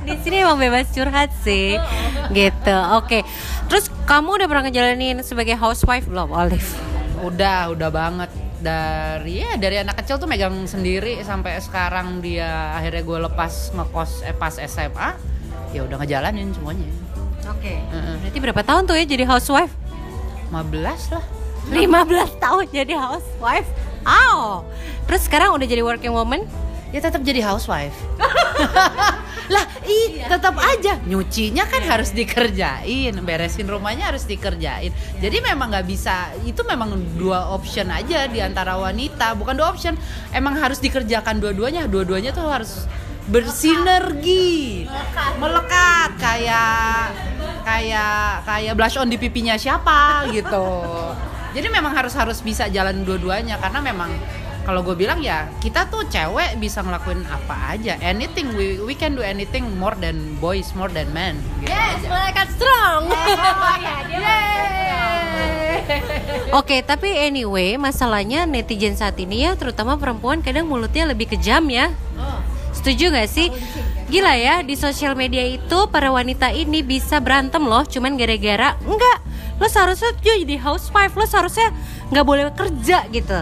Di 0.05 0.15
sini 0.25 0.41
emang 0.41 0.57
bebas 0.57 0.89
curhat 0.89 1.29
sih, 1.45 1.77
gitu. 2.33 2.77
Oke, 2.97 3.29
terus 3.69 3.93
kamu 4.09 4.41
udah 4.41 4.47
pernah 4.49 4.65
ngejalanin 4.65 5.21
sebagai 5.21 5.53
housewife 5.61 6.09
belum, 6.09 6.33
Olive? 6.33 6.69
Udah, 7.21 7.69
udah 7.69 7.91
banget 7.93 8.31
dari 8.59 9.43
ya 9.43 9.55
dari 9.55 9.83
anak 9.83 10.03
kecil 10.03 10.19
tuh 10.19 10.27
megang 10.27 10.67
sendiri 10.67 11.23
sampai 11.23 11.63
sekarang 11.63 12.19
dia 12.19 12.75
akhirnya 12.75 13.03
gue 13.07 13.19
lepas 13.31 13.71
ngekos 13.75 14.27
eh, 14.27 14.35
pas 14.35 14.55
SMA 14.59 15.09
ya 15.71 15.87
udah 15.87 15.97
ngejalanin 16.03 16.51
semuanya 16.55 16.89
Oke. 17.49 17.81
Heeh. 17.81 18.15
Berarti 18.21 18.39
berapa 18.45 18.61
tahun 18.61 18.85
tuh 18.85 18.93
ya 19.01 19.09
jadi 19.09 19.25
housewife? 19.25 19.73
15 20.53 21.17
lah 21.17 21.25
15 21.73 22.45
tahun 22.45 22.65
jadi 22.69 22.93
housewife. 23.01 23.69
Aw. 24.05 24.69
Terus 25.09 25.23
sekarang 25.25 25.57
udah 25.57 25.65
jadi 25.65 25.81
working 25.81 26.13
woman? 26.13 26.45
ya 26.93 27.01
tetap 27.05 27.21
jadi 27.21 27.45
housewife 27.45 27.97
lah 29.49 29.65
ih 29.85 30.25
tetap 30.29 30.55
aja. 30.61 31.01
Nyucinya 31.05 31.65
kan 31.65 31.83
harus 31.85 32.13
dikerjain 32.13 33.17
beresin 33.25 33.69
rumahnya 33.69 34.13
harus 34.13 34.29
dikerjain. 34.29 34.93
Jadi 35.19 35.37
memang 35.41 35.73
nggak 35.73 35.87
bisa 35.89 36.33
itu 36.45 36.61
memang 36.65 36.97
dua 37.17 37.53
option 37.53 37.89
aja 37.89 38.29
di 38.29 38.41
antara 38.45 38.77
wanita 38.77 39.33
bukan 39.37 39.57
dua 39.57 39.69
option. 39.73 39.97
Emang 40.33 40.57
harus 40.61 40.79
dikerjakan 40.79 41.41
dua-duanya 41.41 41.89
dua-duanya 41.89 42.31
tuh 42.37 42.47
harus 42.49 42.85
bersinergi 43.29 44.89
melekat 45.37 46.17
kayak 46.17 47.13
kayak 47.61 48.41
kayak 48.49 48.73
blush 48.73 48.97
on 48.97 49.09
di 49.13 49.21
pipinya 49.21 49.57
siapa 49.61 50.25
gitu. 50.33 50.69
Jadi 51.53 51.69
memang 51.73 51.93
harus 51.97 52.13
harus 52.17 52.41
bisa 52.45 52.69
jalan 52.69 53.05
dua-duanya 53.05 53.57
karena 53.61 53.81
memang 53.81 54.13
kalau 54.69 54.85
gue 54.85 54.93
bilang 55.01 55.25
ya 55.25 55.49
kita 55.65 55.89
tuh 55.89 56.05
cewek 56.13 56.61
bisa 56.61 56.85
ngelakuin 56.85 57.25
apa 57.25 57.73
aja 57.73 57.97
anything 58.05 58.53
we 58.53 58.77
we 58.85 58.93
can 58.93 59.17
do 59.17 59.25
anything 59.25 59.65
more 59.81 59.97
than 59.97 60.37
boys 60.45 60.77
more 60.77 60.93
than 60.93 61.09
men 61.17 61.41
gitu 61.65 61.73
yes 61.73 62.05
malaikat 62.05 62.53
strong 62.53 63.09
Eh, 65.89 66.05
Oke, 66.53 66.85
tapi 66.85 67.09
anyway, 67.17 67.81
masalahnya 67.81 68.45
netizen 68.45 68.93
saat 68.93 69.17
ini 69.17 69.49
ya, 69.49 69.57
terutama 69.57 69.97
perempuan 69.97 70.45
kadang 70.45 70.69
mulutnya 70.69 71.09
lebih 71.09 71.33
kejam 71.33 71.65
ya. 71.73 71.89
Setuju 72.77 73.09
gak 73.09 73.29
sih? 73.29 73.49
Gila 74.13 74.37
ya, 74.37 74.61
di 74.61 74.77
sosial 74.77 75.17
media 75.17 75.49
itu 75.49 75.79
para 75.89 76.13
wanita 76.13 76.53
ini 76.53 76.85
bisa 76.85 77.25
berantem 77.25 77.65
loh, 77.65 77.89
cuman 77.89 78.21
gara-gara 78.21 78.77
enggak. 78.85 79.19
Lo 79.57 79.67
seharusnya 79.69 80.13
tuh 80.13 80.45
jadi 80.45 80.57
housewife, 80.61 81.17
lo 81.17 81.25
seharusnya 81.25 81.73
nggak 82.13 82.27
boleh 82.27 82.45
kerja 82.53 83.09
gitu. 83.09 83.39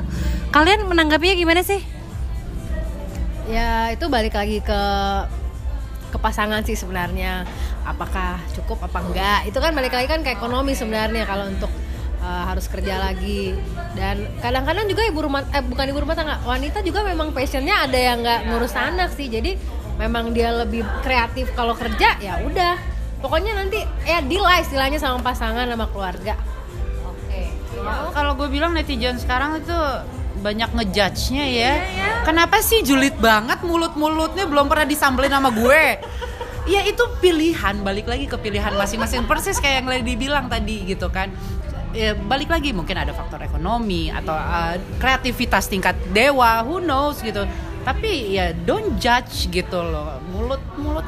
Kalian 0.57 0.89
menanggapinya 0.89 1.37
gimana 1.37 1.61
sih? 1.61 1.85
ya 3.47 3.95
itu 3.95 4.11
balik 4.11 4.35
lagi 4.35 4.59
ke 4.59 4.83
ke 6.09 6.19
pasangan 6.19 6.65
sih 6.65 6.73
sebenarnya. 6.73 7.45
Apakah 7.85 8.41
cukup 8.57 8.89
apa 8.89 9.05
enggak? 9.05 9.41
Itu 9.53 9.61
kan 9.61 9.77
balik 9.77 9.93
lagi 9.93 10.09
kan 10.09 10.25
ke 10.25 10.33
ekonomi 10.33 10.73
sebenarnya 10.73 11.29
kalau 11.29 11.53
untuk 11.53 11.69
uh, 12.25 12.49
harus 12.49 12.73
kerja 12.73 12.97
lagi. 12.97 13.53
Dan 13.93 14.25
kadang-kadang 14.41 14.89
juga 14.89 15.05
ibu 15.05 15.29
rumah 15.29 15.45
eh 15.53 15.61
bukan 15.61 15.93
ibu 15.93 16.01
rumah 16.01 16.17
tangga 16.17 16.41
wanita 16.49 16.81
juga 16.81 17.05
memang 17.05 17.37
passionnya 17.37 17.85
ada 17.85 17.99
yang 18.01 18.25
nggak 18.25 18.49
ngurus 18.49 18.73
anak 18.81 19.13
sih. 19.13 19.29
Jadi 19.29 19.61
memang 20.01 20.33
dia 20.33 20.57
lebih 20.57 20.89
kreatif 21.05 21.53
kalau 21.53 21.77
kerja 21.77 22.17
ya 22.17 22.41
udah. 22.41 22.81
Pokoknya 23.21 23.61
nanti 23.61 23.85
ya 24.09 24.25
deal 24.25 24.41
lah 24.41 24.65
istilahnya 24.65 24.97
sama 24.97 25.21
pasangan 25.21 25.69
sama 25.69 25.85
keluarga. 25.93 26.33
Oke. 27.05 27.53
Kalau 28.17 28.33
gue 28.41 28.49
bilang 28.49 28.73
netizen 28.73 29.21
sekarang 29.21 29.61
itu 29.61 29.77
banyak 30.47 30.71
ngejudge-nya 30.71 31.45
ya. 31.51 31.73
Kenapa 32.23 32.63
sih 32.63 32.87
julid 32.87 33.19
banget 33.19 33.67
mulut-mulutnya 33.67 34.47
belum 34.47 34.71
pernah 34.71 34.87
disambelin 34.87 35.35
sama 35.35 35.51
gue? 35.51 35.99
Ya 36.71 36.87
itu 36.87 37.03
pilihan, 37.19 37.83
balik 37.83 38.07
lagi 38.07 38.31
ke 38.31 38.39
pilihan 38.39 38.75
masing-masing 38.79 39.27
persis 39.27 39.59
kayak 39.59 39.83
yang 39.83 39.89
Lady 39.91 40.15
bilang 40.15 40.47
tadi 40.47 40.87
gitu 40.87 41.11
kan. 41.11 41.35
Ya, 41.97 42.13
balik 42.13 42.53
lagi 42.53 42.71
mungkin 42.77 42.95
ada 42.95 43.11
faktor 43.17 43.41
ekonomi 43.43 44.13
atau 44.13 44.35
uh, 44.35 44.77
kreativitas 45.01 45.67
tingkat 45.67 45.97
dewa, 46.15 46.63
who 46.63 46.79
knows 46.79 47.19
gitu. 47.23 47.43
Tapi 47.83 48.35
ya 48.35 48.55
don't 48.67 48.99
judge 48.99 49.51
gitu 49.51 49.79
loh. 49.79 50.19
Mulut 50.31 50.63
mulut 50.79 51.07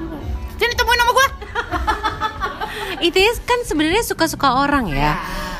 Sini 0.58 0.74
temuin 0.74 0.98
sama 0.98 1.12
gue. 1.14 1.28
Itu 3.06 3.18
ya 3.18 3.32
kan 3.46 3.62
sebenarnya 3.62 4.02
suka-suka 4.02 4.58
orang 4.66 4.90
ya. 4.90 5.14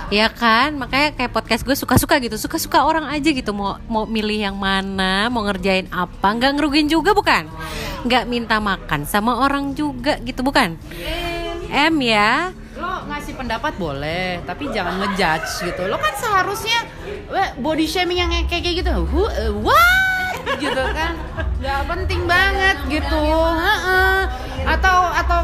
Ya 0.09 0.33
kan, 0.33 0.81
makanya 0.81 1.13
kayak 1.13 1.37
podcast 1.37 1.69
gue 1.69 1.77
suka-suka 1.77 2.17
gitu, 2.17 2.41
suka-suka 2.41 2.81
orang 2.81 3.13
aja 3.13 3.29
gitu. 3.29 3.53
Mau 3.53 3.77
mau 3.93 4.09
milih 4.09 4.41
yang 4.41 4.57
mana, 4.57 5.29
mau 5.29 5.45
ngerjain 5.45 5.85
apa, 5.93 6.33
nggak 6.33 6.57
ngerugiin 6.57 6.89
juga 6.89 7.13
bukan? 7.13 7.45
Nggak 8.09 8.25
minta 8.25 8.57
makan 8.57 9.05
sama 9.05 9.37
orang 9.45 9.77
juga 9.77 10.17
gitu 10.25 10.41
bukan? 10.41 10.81
M 11.69 11.95
ya, 12.01 12.57
lo 12.81 13.05
ngasih 13.05 13.37
pendapat 13.37 13.77
boleh 13.77 14.41
tapi 14.49 14.73
jangan 14.73 14.97
ngejudge 14.97 15.69
gitu. 15.69 15.85
Lo 15.93 16.01
kan 16.01 16.17
seharusnya 16.17 16.89
body 17.61 17.85
shaming 17.85 18.25
yang 18.25 18.33
kayak 18.49 18.81
gitu. 18.81 18.89
Who, 19.13 19.29
uh, 19.29 19.53
what 19.61 20.08
gitu 20.57 20.83
kan. 20.97 21.13
Nggak 21.61 21.81
penting 21.85 22.21
banget 22.25 22.77
gitu. 22.89 23.23
Heeh. 23.53 24.21
atau 24.69 25.01
atau 25.17 25.39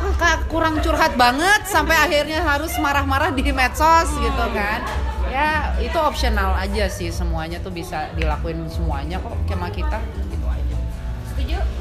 kurang 0.52 0.84
curhat 0.84 1.16
banget 1.16 1.64
sampai 1.64 1.96
akhirnya 1.96 2.44
harus 2.44 2.76
marah-marah 2.76 3.32
di 3.32 3.48
medsos 3.52 4.12
gitu 4.20 4.44
kan. 4.52 4.84
Ya 5.32 5.72
itu 5.80 5.96
optional 5.96 6.54
aja 6.54 6.86
sih 6.92 7.08
semuanya 7.08 7.58
tuh 7.58 7.72
bisa 7.72 8.12
dilakuin 8.14 8.68
semuanya 8.68 9.16
kok 9.18 9.32
sama 9.48 9.72
kita. 9.72 9.98
Gitu 10.28 10.46
aja. 10.46 10.76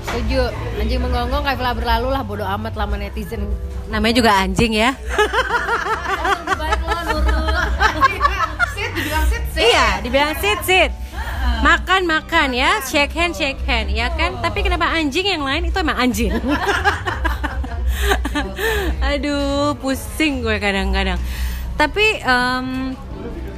Setuju? 0.07 0.41
Anjing 0.79 1.01
menggonggong 1.03 1.43
kayak 1.43 1.75
berlalu 1.75 2.07
lah 2.15 2.23
bodo 2.23 2.47
amat 2.47 2.73
lama 2.79 2.95
netizen. 2.95 3.43
Namanya 3.91 4.15
juga 4.23 4.31
anjing 4.39 4.73
ya. 4.73 4.95
baik 6.59 6.79
lo 6.81 6.99
nurut. 7.12 7.55
Sit 8.73 8.89
dibilang 8.95 9.25
sit 9.27 9.43
sit. 9.51 9.62
Iya, 9.67 9.88
dibilang 10.01 10.33
sit 10.39 10.59
sit. 10.65 10.91
Makan 11.63 12.04
makan 12.04 12.52
ya, 12.52 12.84
shake 12.84 13.15
hand 13.15 13.34
shake 13.39 13.63
hand 13.63 13.88
ya 13.88 14.12
kan. 14.12 14.36
Tapi 14.43 14.67
kenapa 14.67 14.91
anjing 14.91 15.23
yang 15.23 15.47
lain 15.47 15.71
itu 15.71 15.78
emang 15.80 15.95
anjing? 15.95 16.36
Aduh, 19.13 19.78
pusing 19.80 20.43
gue 20.43 20.58
kadang-kadang. 20.60 21.19
Tapi 21.80 22.21
em, 22.21 22.93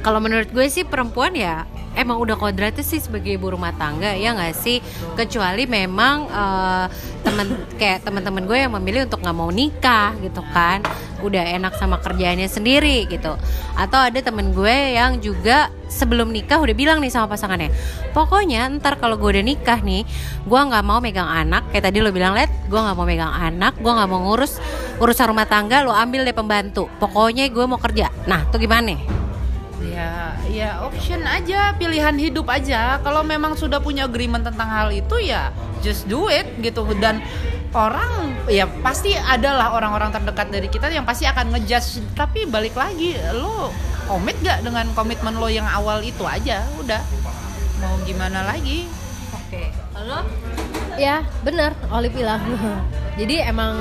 kalau 0.00 0.22
menurut 0.22 0.48
gue 0.48 0.66
sih 0.70 0.86
perempuan 0.86 1.34
ya 1.36 1.68
emang 1.96 2.20
udah 2.20 2.36
kodratnya 2.36 2.84
sih 2.84 3.00
sebagai 3.00 3.34
ibu 3.34 3.50
rumah 3.50 3.72
tangga 3.74 4.12
ya 4.12 4.36
nggak 4.36 4.54
sih? 4.54 4.78
Kecuali 5.16 5.64
memang 5.64 6.16
eh, 6.28 6.86
temen 7.24 7.46
kayak 7.80 8.04
teman-teman 8.04 8.44
gue 8.44 8.58
yang 8.60 8.72
memilih 8.76 9.08
untuk 9.08 9.24
nggak 9.24 9.36
mau 9.36 9.48
nikah 9.50 10.12
gitu 10.20 10.44
kan. 10.52 10.84
Udah 11.24 11.42
enak 11.42 11.74
sama 11.80 11.98
kerjaannya 11.98 12.46
sendiri 12.46 13.08
gitu. 13.08 13.34
Atau 13.74 13.98
ada 13.98 14.20
temen 14.20 14.52
gue 14.52 14.76
yang 14.94 15.18
juga 15.24 15.72
sebelum 15.86 16.30
nikah 16.30 16.60
udah 16.60 16.74
bilang 16.74 16.98
nih 16.98 17.14
sama 17.14 17.30
pasangannya 17.30 17.70
pokoknya 18.10 18.66
ntar 18.82 18.98
kalau 18.98 19.14
gue 19.14 19.38
udah 19.38 19.44
nikah 19.46 19.78
nih 19.86 20.02
gue 20.44 20.60
nggak 20.60 20.84
mau 20.84 21.00
megang 21.00 21.26
anak. 21.26 21.72
Kayak 21.72 21.90
tadi 21.90 21.98
lo 22.04 22.12
bilang 22.12 22.36
let 22.36 22.52
gue 22.68 22.76
nggak 22.78 22.96
mau 22.96 23.08
megang 23.08 23.32
anak 23.32 23.74
gue 23.80 23.92
nggak 23.92 24.08
mau 24.10 24.20
ngurus 24.28 24.60
urusan 25.00 25.32
rumah 25.32 25.48
tangga 25.48 25.80
lo 25.80 25.96
ambil 25.96 26.28
deh 26.28 26.36
pembantu. 26.36 26.92
Pokoknya 27.00 27.48
gue 27.48 27.64
mau 27.64 27.80
kerja. 27.80 28.12
Nah 28.28 28.44
tuh 28.52 28.60
gimana 28.60 29.16
Ya, 29.86 30.34
ya 30.50 30.70
option 30.82 31.22
aja, 31.22 31.72
pilihan 31.78 32.16
hidup 32.18 32.50
aja. 32.50 32.98
Kalau 33.00 33.22
memang 33.22 33.54
sudah 33.54 33.78
punya 33.78 34.10
agreement 34.10 34.42
tentang 34.42 34.66
hal 34.66 34.88
itu 34.90 35.16
ya 35.22 35.54
just 35.80 36.10
do 36.10 36.26
it 36.26 36.46
gitu. 36.60 36.82
Dan 36.98 37.22
orang 37.70 38.34
ya 38.50 38.66
pasti 38.82 39.14
adalah 39.14 39.72
orang-orang 39.76 40.10
terdekat 40.10 40.48
dari 40.50 40.68
kita 40.68 40.90
yang 40.90 41.06
pasti 41.06 41.24
akan 41.24 41.54
ngejudge. 41.54 42.02
Tapi 42.18 42.44
balik 42.50 42.74
lagi, 42.74 43.14
lo 43.36 43.70
komit 44.10 44.38
gak 44.42 44.62
dengan 44.66 44.90
komitmen 44.94 45.38
lo 45.38 45.46
yang 45.46 45.66
awal 45.66 46.02
itu 46.02 46.22
aja? 46.26 46.66
Udah, 46.78 47.02
mau 47.80 47.94
gimana 48.02 48.42
lagi? 48.46 49.06
oke 49.46 49.64
lo 50.02 50.20
ya 50.98 51.22
benar 51.46 51.70
Oli 51.92 52.10
bilang 52.10 52.42
jadi 53.20 53.46
emang 53.46 53.74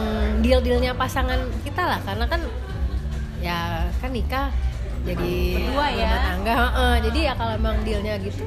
deal 0.45 0.61
dealnya 0.61 0.93
pasangan 0.93 1.41
kita 1.65 1.83
lah 1.83 1.99
karena 2.05 2.25
kan 2.29 2.41
ya 3.41 3.89
kan 3.97 4.11
nikah 4.13 4.53
jadi 5.05 5.33
Berdua 5.61 5.87
ya. 5.93 6.09
tangga 6.19 6.53
heeh. 6.57 6.93
jadi 7.05 7.19
ya 7.21 7.33
kalau 7.37 7.53
emang 7.53 7.75
dealnya 7.85 8.17
gitu 8.17 8.41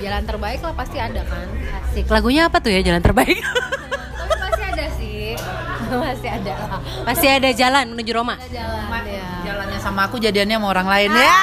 jalan 0.00 0.24
terbaik 0.24 0.60
lah 0.64 0.72
pasti 0.72 0.96
ada 0.96 1.20
kan. 1.22 1.44
Asik. 1.84 2.08
Lagunya 2.08 2.48
apa 2.48 2.56
tuh 2.56 2.72
ya 2.72 2.80
jalan 2.80 3.04
terbaik? 3.04 3.36
Tapi 4.18 4.32
pasti 4.32 4.62
ada 4.64 4.86
sih. 4.96 5.36
Pasti 5.90 6.28
ada 6.30 6.52
lah. 6.56 6.80
Pasti 7.02 7.26
ada 7.26 7.50
jalan 7.50 7.92
menuju 7.92 8.14
Roma? 8.14 8.38
Ada 8.38 8.48
jalan 8.48 8.82
Ma- 8.88 9.04
ya. 9.04 9.28
Jalannya 9.44 9.78
sama 9.82 10.06
aku, 10.06 10.16
jadiannya 10.16 10.56
sama 10.56 10.68
orang 10.70 10.88
lain 10.88 11.10
ya. 11.12 11.30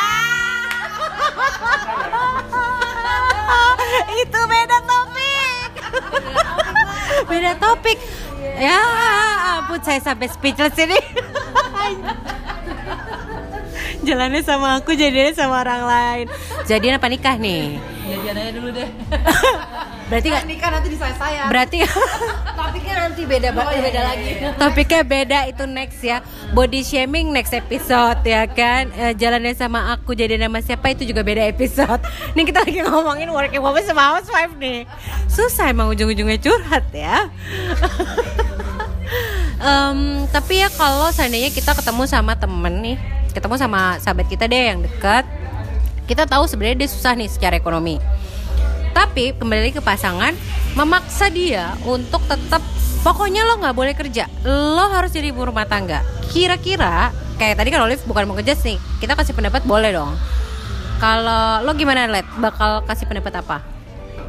itu 4.24 4.40
beda 4.42 4.78
topik. 4.82 5.72
Beda 7.28 7.52
topik. 7.60 7.98
Ya 8.58 8.80
ampun 9.60 9.78
saya 9.84 10.02
sampai 10.02 10.26
speechless 10.26 10.74
ini 10.80 10.98
jalannya 14.08 14.42
sama 14.42 14.80
aku 14.80 14.96
jadinya 14.96 15.36
sama 15.36 15.60
orang 15.60 15.84
lain. 15.84 16.26
Jadian 16.64 16.96
apa 16.96 17.08
nikah 17.12 17.36
nih? 17.36 17.76
Jadian 18.08 18.36
aja 18.40 18.52
dulu 18.56 18.70
deh. 18.72 18.88
berarti 20.10 20.28
nggak? 20.32 20.44
Nikah 20.48 20.70
nanti 20.72 20.88
di 20.88 20.96
saya. 20.96 21.44
berarti 21.52 21.78
topiknya 22.60 22.96
nanti 23.04 23.22
beda 23.28 23.52
Oh, 23.52 23.68
iya, 23.68 23.82
beda 23.84 24.00
iya, 24.00 24.08
lagi. 24.08 24.28
iya. 24.40 24.50
topiknya 24.56 25.02
beda 25.04 25.40
itu 25.52 25.64
next 25.68 26.00
ya. 26.00 26.18
Body 26.56 26.80
shaming 26.80 27.36
next 27.36 27.52
episode 27.52 28.24
ya 28.24 28.48
kan? 28.48 28.88
Eh, 28.96 29.12
jalannya 29.20 29.52
sama 29.52 29.92
aku 29.92 30.16
jadi 30.16 30.40
nama 30.40 30.64
siapa 30.64 30.96
itu 30.96 31.04
juga 31.04 31.28
beda 31.28 31.44
episode. 31.44 32.00
Nih 32.40 32.48
kita 32.48 32.64
lagi 32.64 32.80
ngomongin 32.88 33.28
working 33.28 33.60
woman 33.60 33.84
sama 33.84 34.16
housewife 34.16 34.56
nih. 34.56 34.88
Susah 35.28 35.68
emang 35.68 35.92
ujung-ujungnya 35.92 36.40
curhat 36.40 36.88
ya. 36.96 37.28
Em, 39.58 40.24
tapi 40.30 40.62
ya 40.62 40.70
kalau 40.70 41.10
seandainya 41.10 41.50
kita 41.50 41.74
ketemu 41.74 42.04
sama 42.06 42.38
temen 42.38 42.74
nih 42.84 42.98
ketemu 43.38 43.56
sama 43.62 44.02
sahabat 44.02 44.26
kita 44.26 44.50
deh 44.50 44.74
yang 44.74 44.82
dekat. 44.82 45.24
Kita 46.10 46.26
tahu 46.26 46.50
sebenarnya 46.50 46.82
dia 46.82 46.90
susah 46.90 47.14
nih 47.14 47.30
secara 47.30 47.54
ekonomi. 47.54 48.02
Tapi 48.98 49.38
kembali 49.38 49.78
ke 49.78 49.82
pasangan 49.86 50.34
memaksa 50.74 51.30
dia 51.30 51.78
untuk 51.86 52.26
tetap 52.26 52.66
pokoknya 53.06 53.46
lo 53.46 53.62
nggak 53.62 53.76
boleh 53.78 53.94
kerja 53.94 54.26
lo 54.42 54.90
harus 54.90 55.14
jadi 55.14 55.30
ibu 55.30 55.46
rumah 55.46 55.70
tangga. 55.70 56.02
Kira-kira 56.34 57.14
kayak 57.38 57.62
tadi 57.62 57.70
kan 57.70 57.86
Olive 57.86 58.02
bukan 58.10 58.26
mau 58.26 58.34
kerja 58.34 58.58
nih 58.58 58.82
kita 58.98 59.14
kasih 59.14 59.38
pendapat 59.38 59.62
boleh 59.70 59.94
dong. 59.94 60.18
Kalau 60.98 61.62
lo 61.62 61.78
gimana 61.78 62.10
let 62.10 62.26
bakal 62.42 62.82
kasih 62.90 63.06
pendapat 63.06 63.38
apa 63.46 63.77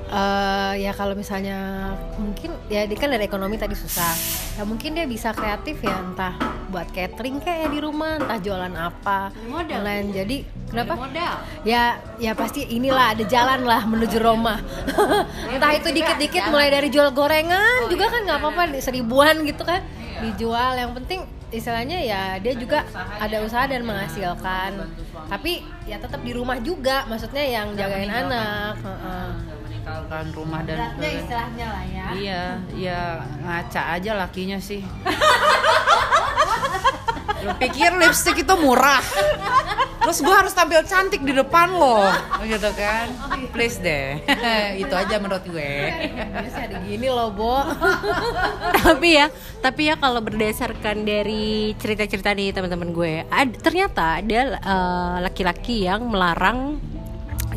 Eh, 0.09 0.88
ya 0.88 0.97
kalau 0.97 1.12
misalnya 1.12 1.92
mungkin 2.16 2.57
ya 2.73 2.88
dia 2.88 2.97
kan 2.97 3.12
dari 3.12 3.29
ekonomi 3.29 3.61
tadi 3.61 3.77
susah. 3.77 4.16
Ya 4.57 4.64
mungkin 4.64 4.97
dia 4.97 5.05
bisa 5.05 5.37
kreatif 5.37 5.85
ya 5.85 6.01
entah 6.01 6.33
buat 6.73 6.88
catering 6.97 7.44
kayak 7.44 7.68
di 7.68 7.79
rumah 7.85 8.16
entah 8.16 8.40
jualan 8.40 8.73
apa 8.73 9.37
modal. 9.44 9.85
lain. 9.85 10.09
Jadi 10.16 10.49
kenapa? 10.73 10.97
Modal. 10.97 11.35
Ya 11.68 12.01
ya 12.16 12.33
pasti 12.33 12.64
inilah 12.64 13.12
ada 13.12 13.25
jalan 13.29 13.68
lah 13.68 13.85
menuju 13.85 14.16
Roma. 14.16 14.57
Entah 15.53 15.77
itu 15.77 15.92
dikit-dikit 15.92 16.49
mulai 16.49 16.73
dari 16.73 16.88
jual 16.88 17.12
gorengan 17.12 17.92
juga 17.92 18.09
kan 18.09 18.25
nggak 18.25 18.38
apa-apa 18.40 18.81
seribuan 18.81 19.44
gitu 19.44 19.61
kan 19.61 19.85
dijual. 20.25 20.73
Yang 20.73 21.05
penting 21.05 21.21
istilahnya 21.49 22.01
ya 22.01 22.23
dia 22.40 22.57
juga 22.57 22.85
ada 23.21 23.44
usaha 23.44 23.64
dan 23.68 23.85
menghasilkan. 23.85 24.88
tapi 25.29 25.61
ya 25.85 26.01
tetap 26.01 26.25
di 26.25 26.33
rumah 26.33 26.57
juga 26.57 27.05
maksudnya 27.05 27.44
yang 27.44 27.77
jagain 27.77 28.09
anak 28.09 28.81
meninggalkan 29.88 30.24
rumah 30.37 30.61
dan 30.62 30.77
Beratnya 30.77 31.11
istilahnya 31.14 31.66
lah 31.66 31.85
ya 31.87 32.07
Iya, 32.09 32.42
ya 32.74 33.01
ngaca 33.40 33.83
aja 33.94 34.12
lakinya 34.16 34.59
sih. 34.59 34.81
Lo 37.38 37.53
pikir 37.55 37.94
lipstick 37.94 38.42
itu 38.42 38.55
murah? 38.57 38.98
Terus 39.98 40.18
gue 40.18 40.33
harus 40.33 40.51
tampil 40.51 40.81
cantik 40.83 41.20
di 41.20 41.31
depan 41.31 41.68
lo, 41.70 42.01
gitu 42.42 42.70
kan? 42.72 43.12
Please 43.53 43.77
deh, 43.79 44.18
itu 44.83 44.90
aja 44.90 45.20
menurut 45.20 45.44
gue. 45.44 45.72
biasa 46.18 46.59
ada 46.64 46.77
gini 46.81 47.07
loh 47.07 47.29
Bo 47.31 47.61
tapi 48.85 49.09
ya 49.14 49.27
tapi 49.59 49.87
ya 49.87 49.94
kalau 49.94 50.18
berdasarkan 50.18 51.05
dari 51.05 51.77
cerita-cerita 51.77 52.33
nih 52.33 52.51
teman-teman 52.51 52.90
gue 52.90 53.12
ad- 53.27 53.59
ternyata 53.59 54.18
ada 54.18 54.40
eh, 54.57 55.16
laki-laki 55.20 55.85
yang 55.85 56.09
melarang 56.09 56.79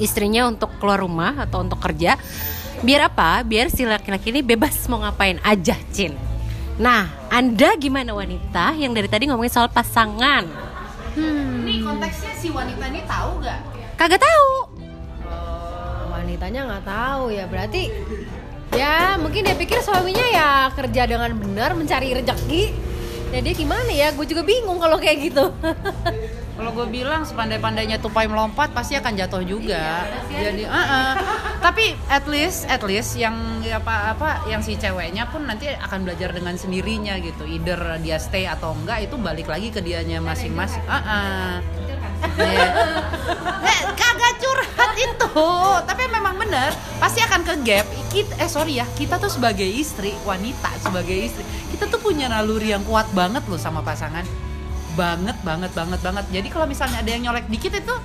istrinya 0.02 0.50
untuk 0.50 0.74
keluar 0.82 1.00
rumah 1.00 1.38
atau 1.46 1.62
untuk 1.62 1.78
kerja. 1.78 2.18
Biar 2.82 3.14
apa? 3.14 3.46
Biar 3.46 3.70
si 3.70 3.86
laki-laki 3.86 4.34
ini 4.34 4.42
bebas 4.42 4.90
mau 4.90 5.06
ngapain 5.06 5.38
aja 5.46 5.78
Cin. 5.94 6.18
Nah 6.82 7.30
anda 7.30 7.78
gimana 7.78 8.18
wanita? 8.18 8.74
Yang 8.74 8.92
dari 8.98 9.08
tadi 9.08 9.24
ngomongin 9.30 9.54
soal 9.54 9.70
pasangan. 9.70 10.50
Ini 11.14 11.86
konteksnya 11.86 12.34
si 12.42 12.50
wanita 12.50 12.90
ini 12.90 13.06
tahu 13.06 13.46
gak? 13.46 13.60
kagak 14.02 14.18
tahu. 14.18 14.82
Wanitanya 16.10 16.66
nggak 16.66 16.86
tahu 16.90 17.30
ya. 17.30 17.46
Berarti 17.46 17.94
ya 18.74 19.22
mungkin 19.22 19.46
dia 19.46 19.54
pikir 19.54 19.78
suaminya 19.86 20.26
ya 20.34 20.52
kerja 20.74 21.06
dengan 21.06 21.30
benar 21.38 21.78
mencari 21.78 22.18
rezeki. 22.18 22.64
Ya 23.30 23.40
dia 23.46 23.54
gimana 23.54 23.94
ya? 23.94 24.10
Gue 24.18 24.26
juga 24.26 24.42
bingung 24.42 24.82
kalau 24.82 24.98
kayak 24.98 25.32
gitu 25.32 25.54
Kalau 26.58 26.72
gue 26.76 26.88
bilang 26.92 27.24
sepandai-pandainya 27.24 27.98
tupai 28.04 28.28
melompat 28.28 28.76
pasti 28.76 29.00
akan 29.00 29.14
jatuh 29.18 29.42
juga. 29.42 30.06
Jadi, 30.30 30.68
uh-uh. 30.68 31.12
tapi 31.66 31.96
at 32.12 32.26
least, 32.28 32.68
at 32.68 32.84
least 32.86 33.18
yang 33.18 33.34
apa 33.72 34.14
apa 34.14 34.30
yang 34.52 34.62
si 34.62 34.76
ceweknya 34.78 35.26
pun 35.32 35.48
nanti 35.48 35.72
akan 35.72 36.06
belajar 36.06 36.36
dengan 36.36 36.60
sendirinya 36.60 37.18
gitu. 37.24 37.48
Either 37.48 37.98
dia 38.04 38.20
stay 38.20 38.46
atau 38.46 38.76
enggak 38.76 39.10
itu 39.10 39.16
balik 39.18 39.48
lagi 39.50 39.72
ke 39.74 39.80
dianya 39.80 40.20
masing-masing. 40.22 40.84
Uh-uh. 40.86 41.64
Iya. 42.38 42.70
Nggak, 43.62 43.82
kagak 43.98 44.34
curhat 44.38 44.92
itu 44.94 45.46
tapi 45.90 46.04
memang 46.06 46.38
bener 46.38 46.70
pasti 47.02 47.18
akan 47.26 47.42
ke 47.42 47.54
gap 47.66 47.86
Kita- 48.14 48.38
eh 48.38 48.46
sorry 48.46 48.78
ya 48.78 48.86
kita 48.94 49.18
tuh 49.18 49.32
sebagai 49.32 49.66
istri 49.66 50.14
wanita 50.22 50.70
sebagai 50.86 51.18
istri 51.18 51.42
kita 51.74 51.90
tuh 51.90 51.98
punya 51.98 52.30
naluri 52.30 52.78
yang 52.78 52.86
kuat 52.86 53.10
banget 53.18 53.42
loh 53.50 53.58
sama 53.58 53.82
pasangan 53.82 54.22
banget 54.94 55.38
banget 55.42 55.72
banget 55.72 56.00
banget. 56.04 56.26
Jadi 56.32 56.48
kalau 56.52 56.66
misalnya 56.68 57.00
ada 57.02 57.10
yang 57.10 57.32
nyolek 57.32 57.48
dikit 57.48 57.74
itu 57.76 57.96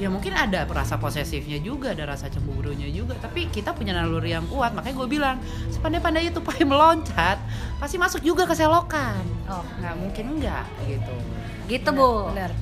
ya 0.00 0.08
mungkin 0.08 0.32
ada 0.32 0.64
rasa 0.64 0.96
posesifnya 0.96 1.60
juga 1.60 1.92
ada 1.92 2.08
rasa 2.08 2.32
cemburunya 2.32 2.88
juga. 2.88 3.16
Tapi 3.20 3.52
kita 3.52 3.76
punya 3.76 3.92
naluri 3.92 4.32
yang 4.32 4.48
kuat 4.48 4.72
makanya 4.72 4.96
gue 4.96 5.08
bilang 5.08 5.36
sepandai-pandai 5.68 6.32
itu 6.32 6.40
pakai 6.40 6.64
meloncat 6.64 7.36
pasti 7.76 8.00
masuk 8.00 8.24
juga 8.24 8.48
ke 8.48 8.54
selokan 8.56 9.20
oh. 9.48 9.64
Nggak 9.80 9.94
mungkin 10.00 10.24
enggak 10.38 10.64
gitu. 10.88 11.14
Gitu 11.68 11.88
bu. 11.92 12.32
Benar. 12.32 12.52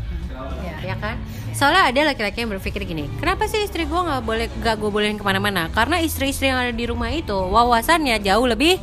Ya 0.62 0.94
ya 0.94 0.96
kan? 0.98 1.18
Soalnya 1.50 1.90
ada 1.90 2.14
laki-laki 2.14 2.46
yang 2.46 2.50
berpikir 2.54 2.86
gini 2.86 3.10
kenapa 3.18 3.50
sih 3.50 3.62
istri 3.62 3.86
gue 3.86 4.00
nggak 4.02 4.22
boleh 4.22 4.46
nggak 4.58 4.74
gue 4.78 4.90
bolehin 4.90 5.18
ke 5.18 5.24
mana-mana? 5.26 5.70
Karena 5.70 5.98
istri-istri 6.02 6.50
yang 6.50 6.58
ada 6.58 6.74
di 6.74 6.84
rumah 6.86 7.10
itu 7.10 7.34
wawasannya 7.34 8.18
jauh 8.22 8.46
lebih 8.46 8.78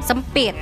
sempit. 0.00 0.56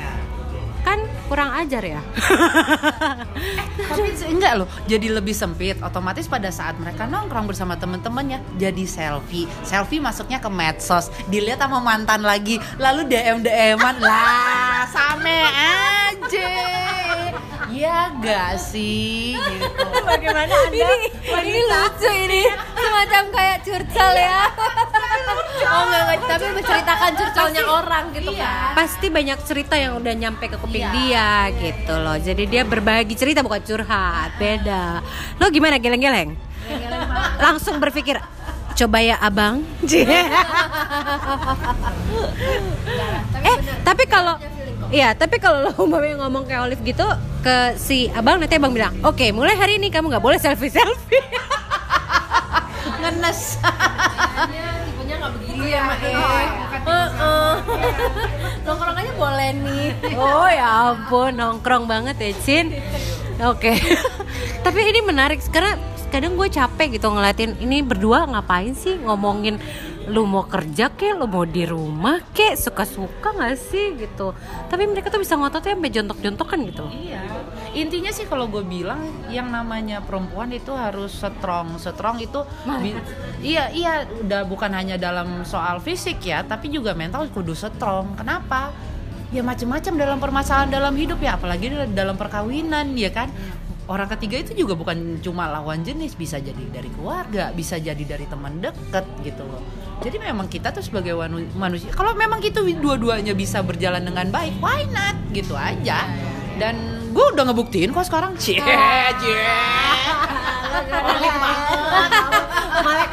Kan 0.86 1.02
kurang 1.26 1.50
ajar 1.52 1.82
ya? 1.82 2.00
Tapi 3.88 4.08
se- 4.12 4.26
enggak 4.26 4.52
loh 4.56 4.68
jadi 4.84 5.10
lebih 5.12 5.32
sempit. 5.32 5.78
Otomatis 5.78 6.26
pada 6.26 6.48
saat 6.48 6.76
mereka 6.76 7.04
nongkrong 7.04 7.46
bersama 7.46 7.74
temen-temennya 7.74 8.40
jadi 8.56 8.84
selfie. 8.84 9.46
Selfie 9.62 9.98
masuknya 9.98 10.38
ke 10.38 10.48
medsos. 10.48 11.08
Dilihat 11.26 11.58
sama 11.58 11.78
mantan 11.78 12.22
lagi 12.22 12.58
lalu 12.76 13.06
dm 13.06 13.40
dman 13.40 13.96
lah 13.98 14.86
same 14.86 15.42
aja. 15.44 16.48
Ya 17.68 18.08
gak 18.16 18.56
sih? 18.56 19.36
Gitu. 19.36 19.84
Bagaimana 20.02 20.48
ini 20.66 20.80
ini 21.44 21.60
lucu 21.62 22.08
ini. 22.08 22.42
Semacam 22.72 23.22
kayak 23.30 23.58
curcol 23.60 24.12
ya. 24.14 24.48
Oh 25.66 25.82
enggak, 25.84 26.02
enggak 26.06 26.20
tapi 26.26 26.46
menceritakan 26.54 27.10
curcolnya 27.12 27.62
orang 27.66 28.04
gitu 28.12 28.30
kan. 28.32 28.72
Pasti 28.72 29.06
banyak 29.08 29.38
cerita 29.42 29.74
yang 29.74 29.98
udah 29.98 30.14
nyampe 30.14 30.46
ke 30.46 30.56
kuping 30.56 30.78
Iya. 30.78 30.92
dia 30.94 31.15
gitu 31.56 31.94
loh. 31.96 32.16
Jadi 32.18 32.44
dia 32.48 32.62
berbagi 32.62 33.14
cerita 33.16 33.40
bukan 33.44 33.62
curhat. 33.62 34.36
Beda. 34.38 35.00
Lo 35.40 35.50
gimana 35.50 35.80
geleng-geleng? 35.80 36.36
Langsung 37.38 37.78
berpikir 37.78 38.20
coba 38.76 38.98
ya 39.00 39.16
abang. 39.20 39.62
Eh 43.46 43.56
tapi 43.86 44.04
kalau 44.10 44.34
Iya, 44.86 45.18
tapi 45.18 45.42
kalau 45.42 45.66
lo 45.66 45.70
umpamanya 45.82 46.22
ngomong 46.22 46.46
kayak 46.46 46.62
Olive 46.70 46.82
gitu 46.86 47.02
ke 47.42 47.74
si 47.74 48.06
abang 48.14 48.38
nanti 48.38 48.54
abang 48.54 48.70
bilang, 48.70 48.94
oke, 49.02 49.34
mulai 49.34 49.58
hari 49.58 49.82
ini 49.82 49.90
kamu 49.90 50.14
nggak 50.14 50.22
boleh 50.22 50.38
selfie 50.38 50.70
selfie. 50.70 51.26
ngenes 53.02 53.58
nggak 55.26 55.34
begitu 55.42 55.64
ya? 55.66 55.82
Heeh. 56.86 57.52
nongkrong. 58.66 58.96
Aja 58.96 59.12
boleh 59.18 59.50
nih. 59.58 59.88
Oh 60.14 60.46
ya 60.46 60.94
ampun, 60.94 61.30
nongkrong 61.34 61.84
banget 61.90 62.16
ya 62.22 62.30
Cin. 62.42 62.66
Oke. 63.42 63.74
Tapi 64.64 64.78
ini 64.86 65.00
menarik 65.02 65.42
karena 65.50 65.74
kadang 66.14 66.38
gue 66.38 66.48
capek 66.48 66.96
gitu 66.96 67.10
ngeliatin 67.10 67.58
ini 67.58 67.82
berdua 67.82 68.30
ngapain 68.30 68.72
sih? 68.78 68.94
Ngomongin 69.02 69.58
lu 70.06 70.22
mau 70.22 70.46
kerja 70.46 70.94
kek, 70.94 71.18
lu 71.18 71.26
mau 71.26 71.42
di 71.42 71.66
rumah 71.66 72.22
kek, 72.30 72.54
suka-suka 72.54 73.34
gak 73.34 73.58
sih? 73.58 73.98
gitu. 73.98 74.30
Tapi 74.70 74.86
mereka 74.86 75.10
tuh 75.10 75.18
bisa 75.18 75.34
ngototnya 75.34 75.74
sampai 75.74 75.90
jontok-jontokan 75.90 76.58
gitu. 76.70 76.86
Iya. 76.94 77.35
Intinya 77.76 78.08
sih 78.08 78.24
kalau 78.24 78.48
gue 78.48 78.64
bilang 78.64 79.04
yang 79.28 79.52
namanya 79.52 80.00
perempuan 80.00 80.48
itu 80.48 80.72
harus 80.72 81.12
strong. 81.12 81.76
Strong 81.76 82.24
itu 82.24 82.40
iya 83.44 83.68
iya 83.68 84.08
udah 84.08 84.48
bukan 84.48 84.72
hanya 84.72 84.96
dalam 84.96 85.44
soal 85.44 85.76
fisik 85.84 86.24
ya, 86.24 86.40
tapi 86.40 86.72
juga 86.72 86.96
mental 86.96 87.28
kudu 87.28 87.52
strong. 87.52 88.16
Kenapa? 88.16 88.72
Ya 89.28 89.44
macam-macam 89.44 89.92
dalam 89.92 90.18
permasalahan 90.22 90.72
dalam 90.72 90.96
hidup 90.96 91.20
ya, 91.20 91.36
apalagi 91.36 91.68
dalam 91.92 92.16
perkawinan 92.16 92.96
ya 92.96 93.12
kan. 93.12 93.28
Orang 93.86 94.10
ketiga 94.18 94.42
itu 94.42 94.66
juga 94.66 94.74
bukan 94.74 95.22
cuma 95.22 95.46
lawan 95.46 95.86
jenis, 95.86 96.18
bisa 96.18 96.42
jadi 96.42 96.58
dari 96.74 96.90
keluarga, 96.90 97.54
bisa 97.54 97.78
jadi 97.78 98.02
dari 98.02 98.26
teman 98.26 98.58
deket 98.58 99.06
gitu 99.22 99.46
loh. 99.46 99.62
Jadi 100.02 100.18
memang 100.18 100.50
kita 100.50 100.74
tuh 100.74 100.82
sebagai 100.82 101.14
manusia, 101.54 101.94
kalau 101.94 102.10
memang 102.18 102.42
itu 102.42 102.66
dua-duanya 102.82 103.30
bisa 103.38 103.62
berjalan 103.62 104.02
dengan 104.02 104.26
baik, 104.34 104.58
why 104.58 104.82
not? 104.90 105.14
Gitu 105.30 105.54
aja. 105.54 106.02
Dan 106.56 106.74
gue 107.12 107.24
udah 107.32 107.44
ngebuktiin 107.48 107.92
kok 107.92 108.08
sekarang. 108.08 108.32
Cie, 108.40 108.60
cie. 109.20 109.36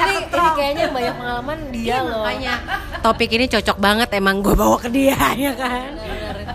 ini, 0.03 0.15
ini 0.19 0.49
kayaknya 0.55 0.81
yang 0.87 0.95
banyak 0.95 1.15
pengalaman 1.15 1.59
dia 1.71 1.83
Iya 1.83 1.97
loh. 2.03 2.23
makanya. 2.23 2.53
Topik 2.99 3.29
ini 3.31 3.45
cocok 3.47 3.77
banget 3.79 4.09
emang 4.15 4.39
gue 4.39 4.55
bawa 4.55 4.77
ke 4.79 4.89
dia 4.91 5.17
ya 5.45 5.53
kan? 5.55 5.91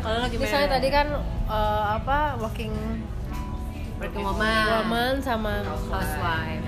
Kalau 0.00 0.16
lo 0.20 0.26
gimana? 0.28 0.44
misalnya 0.44 0.68
tadi 0.68 0.88
kan 0.88 1.06
eh, 1.48 1.82
apa 2.00 2.18
working 2.40 2.72
Working 3.98 4.22
woman, 4.22 4.62
woman 4.86 5.12
sama 5.18 5.66
housewife. 5.66 6.62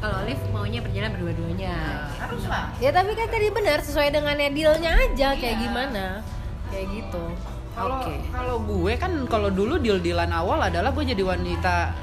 Kalau 0.00 0.16
Olive 0.24 0.42
maunya 0.50 0.80
berjalan 0.80 1.12
berdua-duanya. 1.14 1.76
Harus 2.16 2.42
lah. 2.48 2.72
ya 2.80 2.90
tapi 2.90 3.12
kan 3.12 3.28
tadi 3.28 3.52
benar 3.52 3.78
sesuai 3.84 4.08
dengan 4.10 4.34
dealnya 4.34 4.96
aja 4.96 5.36
kayak 5.36 5.56
gimana? 5.60 6.24
Kayak 6.72 6.86
gitu 6.90 7.24
Kalau 7.70 8.02
Oke. 8.02 8.16
kalau 8.34 8.56
gue 8.60 8.92
kan 8.98 9.12
kalau 9.30 9.48
dulu 9.48 9.78
deal-dealan 9.78 10.30
awal 10.34 10.58
adalah 10.60 10.90
gue 10.90 11.04
jadi 11.06 11.22
wanita 11.22 11.94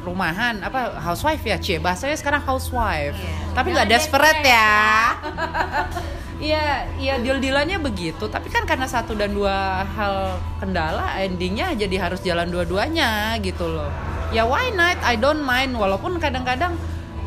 rumahan 0.00 0.64
apa 0.64 0.96
housewife 0.96 1.44
ya 1.44 1.60
cie 1.60 1.76
bahasanya 1.76 2.16
sekarang 2.16 2.40
housewife 2.40 3.12
Iya. 3.12 3.52
tapi 3.52 3.68
nggak 3.76 3.88
desperate 3.92 4.40
ya 4.40 4.72
Iya, 6.40 6.88
iya 6.96 7.14
deal-dealannya 7.20 7.84
begitu. 7.84 8.24
Tapi 8.24 8.48
kan 8.48 8.64
karena 8.64 8.88
satu 8.88 9.12
dan 9.12 9.36
dua 9.36 9.84
hal 9.84 10.40
kendala, 10.56 11.12
endingnya 11.20 11.76
jadi 11.76 12.00
harus 12.00 12.24
jalan 12.24 12.48
dua-duanya 12.48 13.36
gitu 13.44 13.68
loh. 13.68 13.92
Ya 14.32 14.48
why 14.48 14.72
not? 14.72 14.96
I 15.04 15.20
don't 15.20 15.44
mind. 15.44 15.76
Walaupun 15.76 16.16
kadang-kadang 16.16 16.80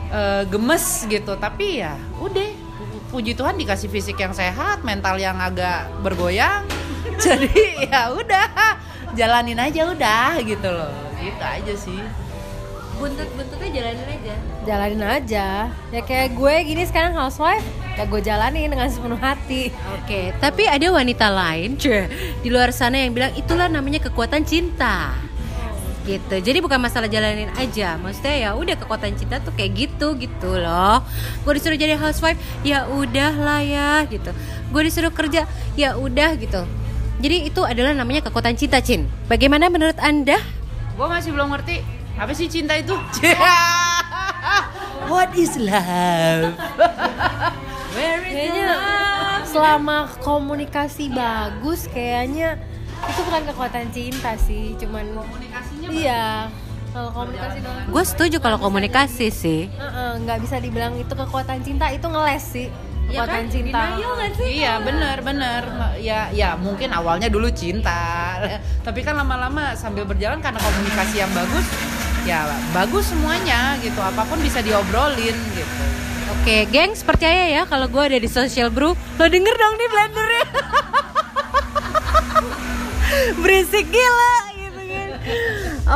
eh, 0.10 0.50
gemes 0.50 1.06
gitu. 1.06 1.38
Tapi 1.38 1.86
ya 1.86 1.94
udah. 2.18 2.66
Puji 3.14 3.38
Tuhan 3.38 3.54
dikasih 3.62 3.94
fisik 3.94 4.18
yang 4.18 4.34
sehat, 4.34 4.82
mental 4.82 5.22
yang 5.22 5.38
agak 5.38 5.94
bergoyang. 6.02 6.66
jadi 7.26 7.90
ya 7.90 8.02
udah, 8.14 8.48
jalanin 9.14 9.60
aja 9.62 9.82
udah 9.90 10.42
gitu 10.42 10.70
loh. 10.70 10.94
Gitu 11.22 11.44
aja 11.44 11.74
sih. 11.78 12.02
Buntut-buntutnya 12.98 13.70
jalanin 13.74 14.08
aja. 14.08 14.34
Jalanin 14.64 15.04
aja. 15.04 15.48
Ya 15.92 16.02
kayak 16.06 16.38
gue 16.38 16.54
gini 16.64 16.84
sekarang 16.86 17.18
housewife 17.18 17.66
ya 17.94 18.10
gue 18.10 18.22
jalanin 18.26 18.70
dengan 18.70 18.90
sepenuh 18.90 19.20
hati. 19.22 19.70
Oke, 20.02 20.34
tapi 20.42 20.66
ada 20.66 20.90
wanita 20.90 21.30
lain 21.30 21.78
cuy, 21.78 22.10
di 22.42 22.50
luar 22.50 22.74
sana 22.74 22.98
yang 22.98 23.14
bilang 23.14 23.34
itulah 23.38 23.70
namanya 23.70 24.02
kekuatan 24.02 24.46
cinta. 24.46 25.14
gitu. 26.04 26.36
Jadi 26.36 26.60
bukan 26.60 26.84
masalah 26.84 27.08
jalanin 27.08 27.48
aja. 27.56 27.96
Maksudnya 27.96 28.36
ya 28.36 28.50
udah 28.60 28.76
kekuatan 28.76 29.16
cinta 29.16 29.40
tuh 29.40 29.56
kayak 29.56 29.72
gitu 29.88 30.20
gitu 30.20 30.52
loh. 30.60 31.00
Gue 31.48 31.56
disuruh 31.56 31.80
jadi 31.80 31.96
housewife 31.96 32.36
ya 32.60 32.92
udah 32.92 33.32
lah 33.40 33.64
ya 33.64 34.04
gitu. 34.12 34.36
Gue 34.68 34.84
disuruh 34.84 35.16
kerja 35.16 35.48
ya 35.80 35.96
udah 35.96 36.36
gitu 36.36 36.68
jadi 37.22 37.46
itu 37.46 37.62
adalah 37.62 37.94
namanya 37.94 38.26
kekuatan 38.26 38.58
cinta 38.58 38.82
Cin. 38.82 39.06
Bagaimana 39.30 39.70
menurut 39.70 39.98
anda? 40.02 40.42
Gue 40.98 41.08
masih 41.10 41.34
belum 41.34 41.54
ngerti. 41.54 41.86
Apa 42.18 42.32
sih 42.34 42.50
cinta 42.50 42.78
itu? 42.78 42.94
What 45.12 45.36
is 45.36 45.60
love? 45.60 46.56
Where 47.94 48.22
is 48.26 48.34
kayaknya 48.34 48.70
selama 49.46 50.10
komunikasi 50.26 51.14
bagus 51.14 51.86
kayaknya 51.86 52.58
itu 53.04 53.22
bukan 53.28 53.44
kekuatan 53.54 53.86
cinta 53.94 54.34
sih 54.40 54.74
cuman 54.82 55.14
Komunikasinya 55.14 55.88
iya 55.94 56.50
kalau 56.90 57.14
komunikasi 57.14 57.58
bagus 57.62 57.86
gue 57.94 58.04
setuju 58.10 58.38
kalau 58.42 58.58
komunikasi 58.58 59.30
sih. 59.30 59.62
Heeh, 59.70 60.12
nggak 60.26 60.42
bisa 60.42 60.58
dibilang 60.58 60.98
itu 60.98 61.14
kekuatan 61.14 61.62
cinta 61.62 61.94
itu 61.94 62.06
ngeles 62.10 62.46
sih 62.46 62.68
kekuatan 63.10 63.46
cinta. 63.52 63.82
Iya 64.42 64.74
benar 64.82 65.18
benar. 65.22 65.62
Ya 66.00 66.30
ya 66.32 66.56
mungkin 66.56 66.92
awalnya 66.96 67.28
dulu 67.28 67.50
cinta. 67.52 68.40
Tapi 68.82 69.00
kan 69.04 69.18
lama-lama 69.18 69.76
sambil 69.76 70.08
berjalan 70.08 70.40
karena 70.40 70.60
komunikasi 70.60 71.22
yang 71.22 71.32
bagus 71.36 71.66
ya 72.24 72.48
bagus 72.72 73.12
semuanya 73.12 73.76
gitu. 73.84 74.00
Apa 74.00 74.24
pun 74.28 74.40
bisa 74.40 74.64
diobrolin 74.64 75.36
gitu. 75.56 75.84
Oke, 76.40 76.68
gengs 76.72 77.04
percaya 77.04 77.52
ya. 77.52 77.62
Kalau 77.68 77.88
gue 77.88 78.04
ada 78.04 78.20
di 78.20 78.28
social 78.32 78.72
brew, 78.72 78.96
lo 78.96 79.26
denger 79.28 79.56
dong 79.56 79.76
nih 79.76 79.90
blendernya. 79.92 80.46
Berisik 83.44 83.88
gila 83.92 84.36
gitu 84.58 84.82
kan. 84.88 85.10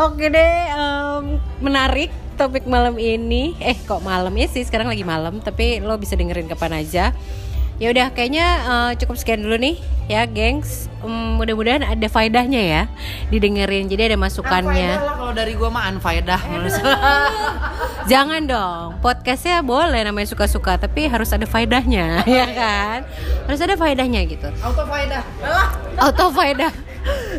Oke 0.07 0.25
deh, 0.29 0.55
em, 0.71 1.23
menarik 1.63 2.11
topik 2.37 2.69
malam 2.69 2.95
ini. 3.01 3.57
Eh 3.57 3.73
kok 3.73 4.05
malam 4.05 4.31
ya 4.37 4.45
sih? 4.45 4.61
Sekarang 4.61 4.87
lagi 4.87 5.01
malam, 5.01 5.41
tapi 5.41 5.81
lo 5.81 5.97
bisa 5.97 6.13
dengerin 6.13 6.45
kapan 6.45 6.85
aja. 6.85 7.11
Ya 7.77 7.93
udah, 7.93 8.09
kayaknya 8.09 8.45
eh, 8.65 8.91
cukup 8.97 9.21
sekian 9.21 9.45
dulu 9.45 9.57
nih 9.57 9.77
ya, 10.09 10.25
gengs. 10.25 10.89
Em, 11.05 11.37
mudah-mudahan 11.37 11.85
ada 11.85 12.07
faedahnya 12.09 12.61
ya 12.61 12.83
didengerin. 13.29 13.85
Jadi 13.85 14.13
ada 14.13 14.17
masukannya. 14.17 14.97
Lah 14.97 15.13
kalau 15.17 15.33
dari 15.33 15.53
gua 15.53 15.69
mah 15.69 15.89
menurut 15.93 16.73
Jangan 18.11 18.41
dong, 18.47 18.87
podcastnya 19.03 19.61
boleh 19.61 19.99
namanya 20.07 20.31
suka-suka, 20.31 20.79
tapi 20.79 21.11
harus 21.11 21.27
ada 21.35 21.43
faedahnya, 21.43 22.23
ya 22.39 22.47
kan? 22.55 22.99
Harus 23.45 23.59
ada 23.59 23.75
faedahnya 23.75 24.23
gitu. 24.25 24.47
auto 24.63 24.87
faedah. 24.87 25.23
Auto 25.99 26.25
faedah. 26.31 26.86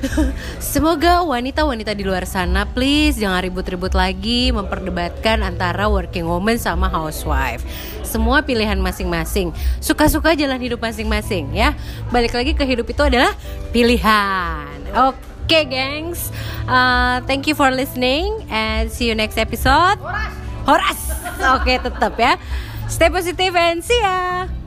Semoga 0.73 1.23
wanita-wanita 1.25 1.95
di 1.95 2.05
luar 2.05 2.25
sana 2.25 2.65
please 2.69 3.19
jangan 3.19 3.45
ribut-ribut 3.45 3.93
lagi 3.95 4.51
memperdebatkan 4.51 5.43
antara 5.45 5.87
working 5.91 6.27
woman 6.27 6.57
sama 6.57 6.89
housewife. 6.89 7.63
Semua 8.07 8.41
pilihan 8.41 8.79
masing-masing. 8.81 9.53
Suka-suka 9.83 10.33
jalan 10.33 10.59
hidup 10.61 10.81
masing-masing 10.81 11.53
ya. 11.53 11.77
Balik 12.09 12.33
lagi 12.33 12.53
ke 12.57 12.65
hidup 12.65 12.89
itu 12.89 13.03
adalah 13.05 13.33
pilihan. 13.71 14.79
Oke, 14.97 15.69
gengs. 15.69 16.33
Uh, 16.65 17.21
thank 17.29 17.45
you 17.49 17.57
for 17.57 17.69
listening 17.73 18.45
and 18.49 18.89
see 18.89 19.09
you 19.09 19.17
next 19.17 19.37
episode. 19.37 20.01
Horas. 20.65 21.01
Oke, 21.57 21.81
tetap 21.81 22.17
ya. 22.17 22.37
Stay 22.89 23.13
positive 23.13 23.53
and 23.57 23.85
see 23.85 24.01
ya. 24.01 24.58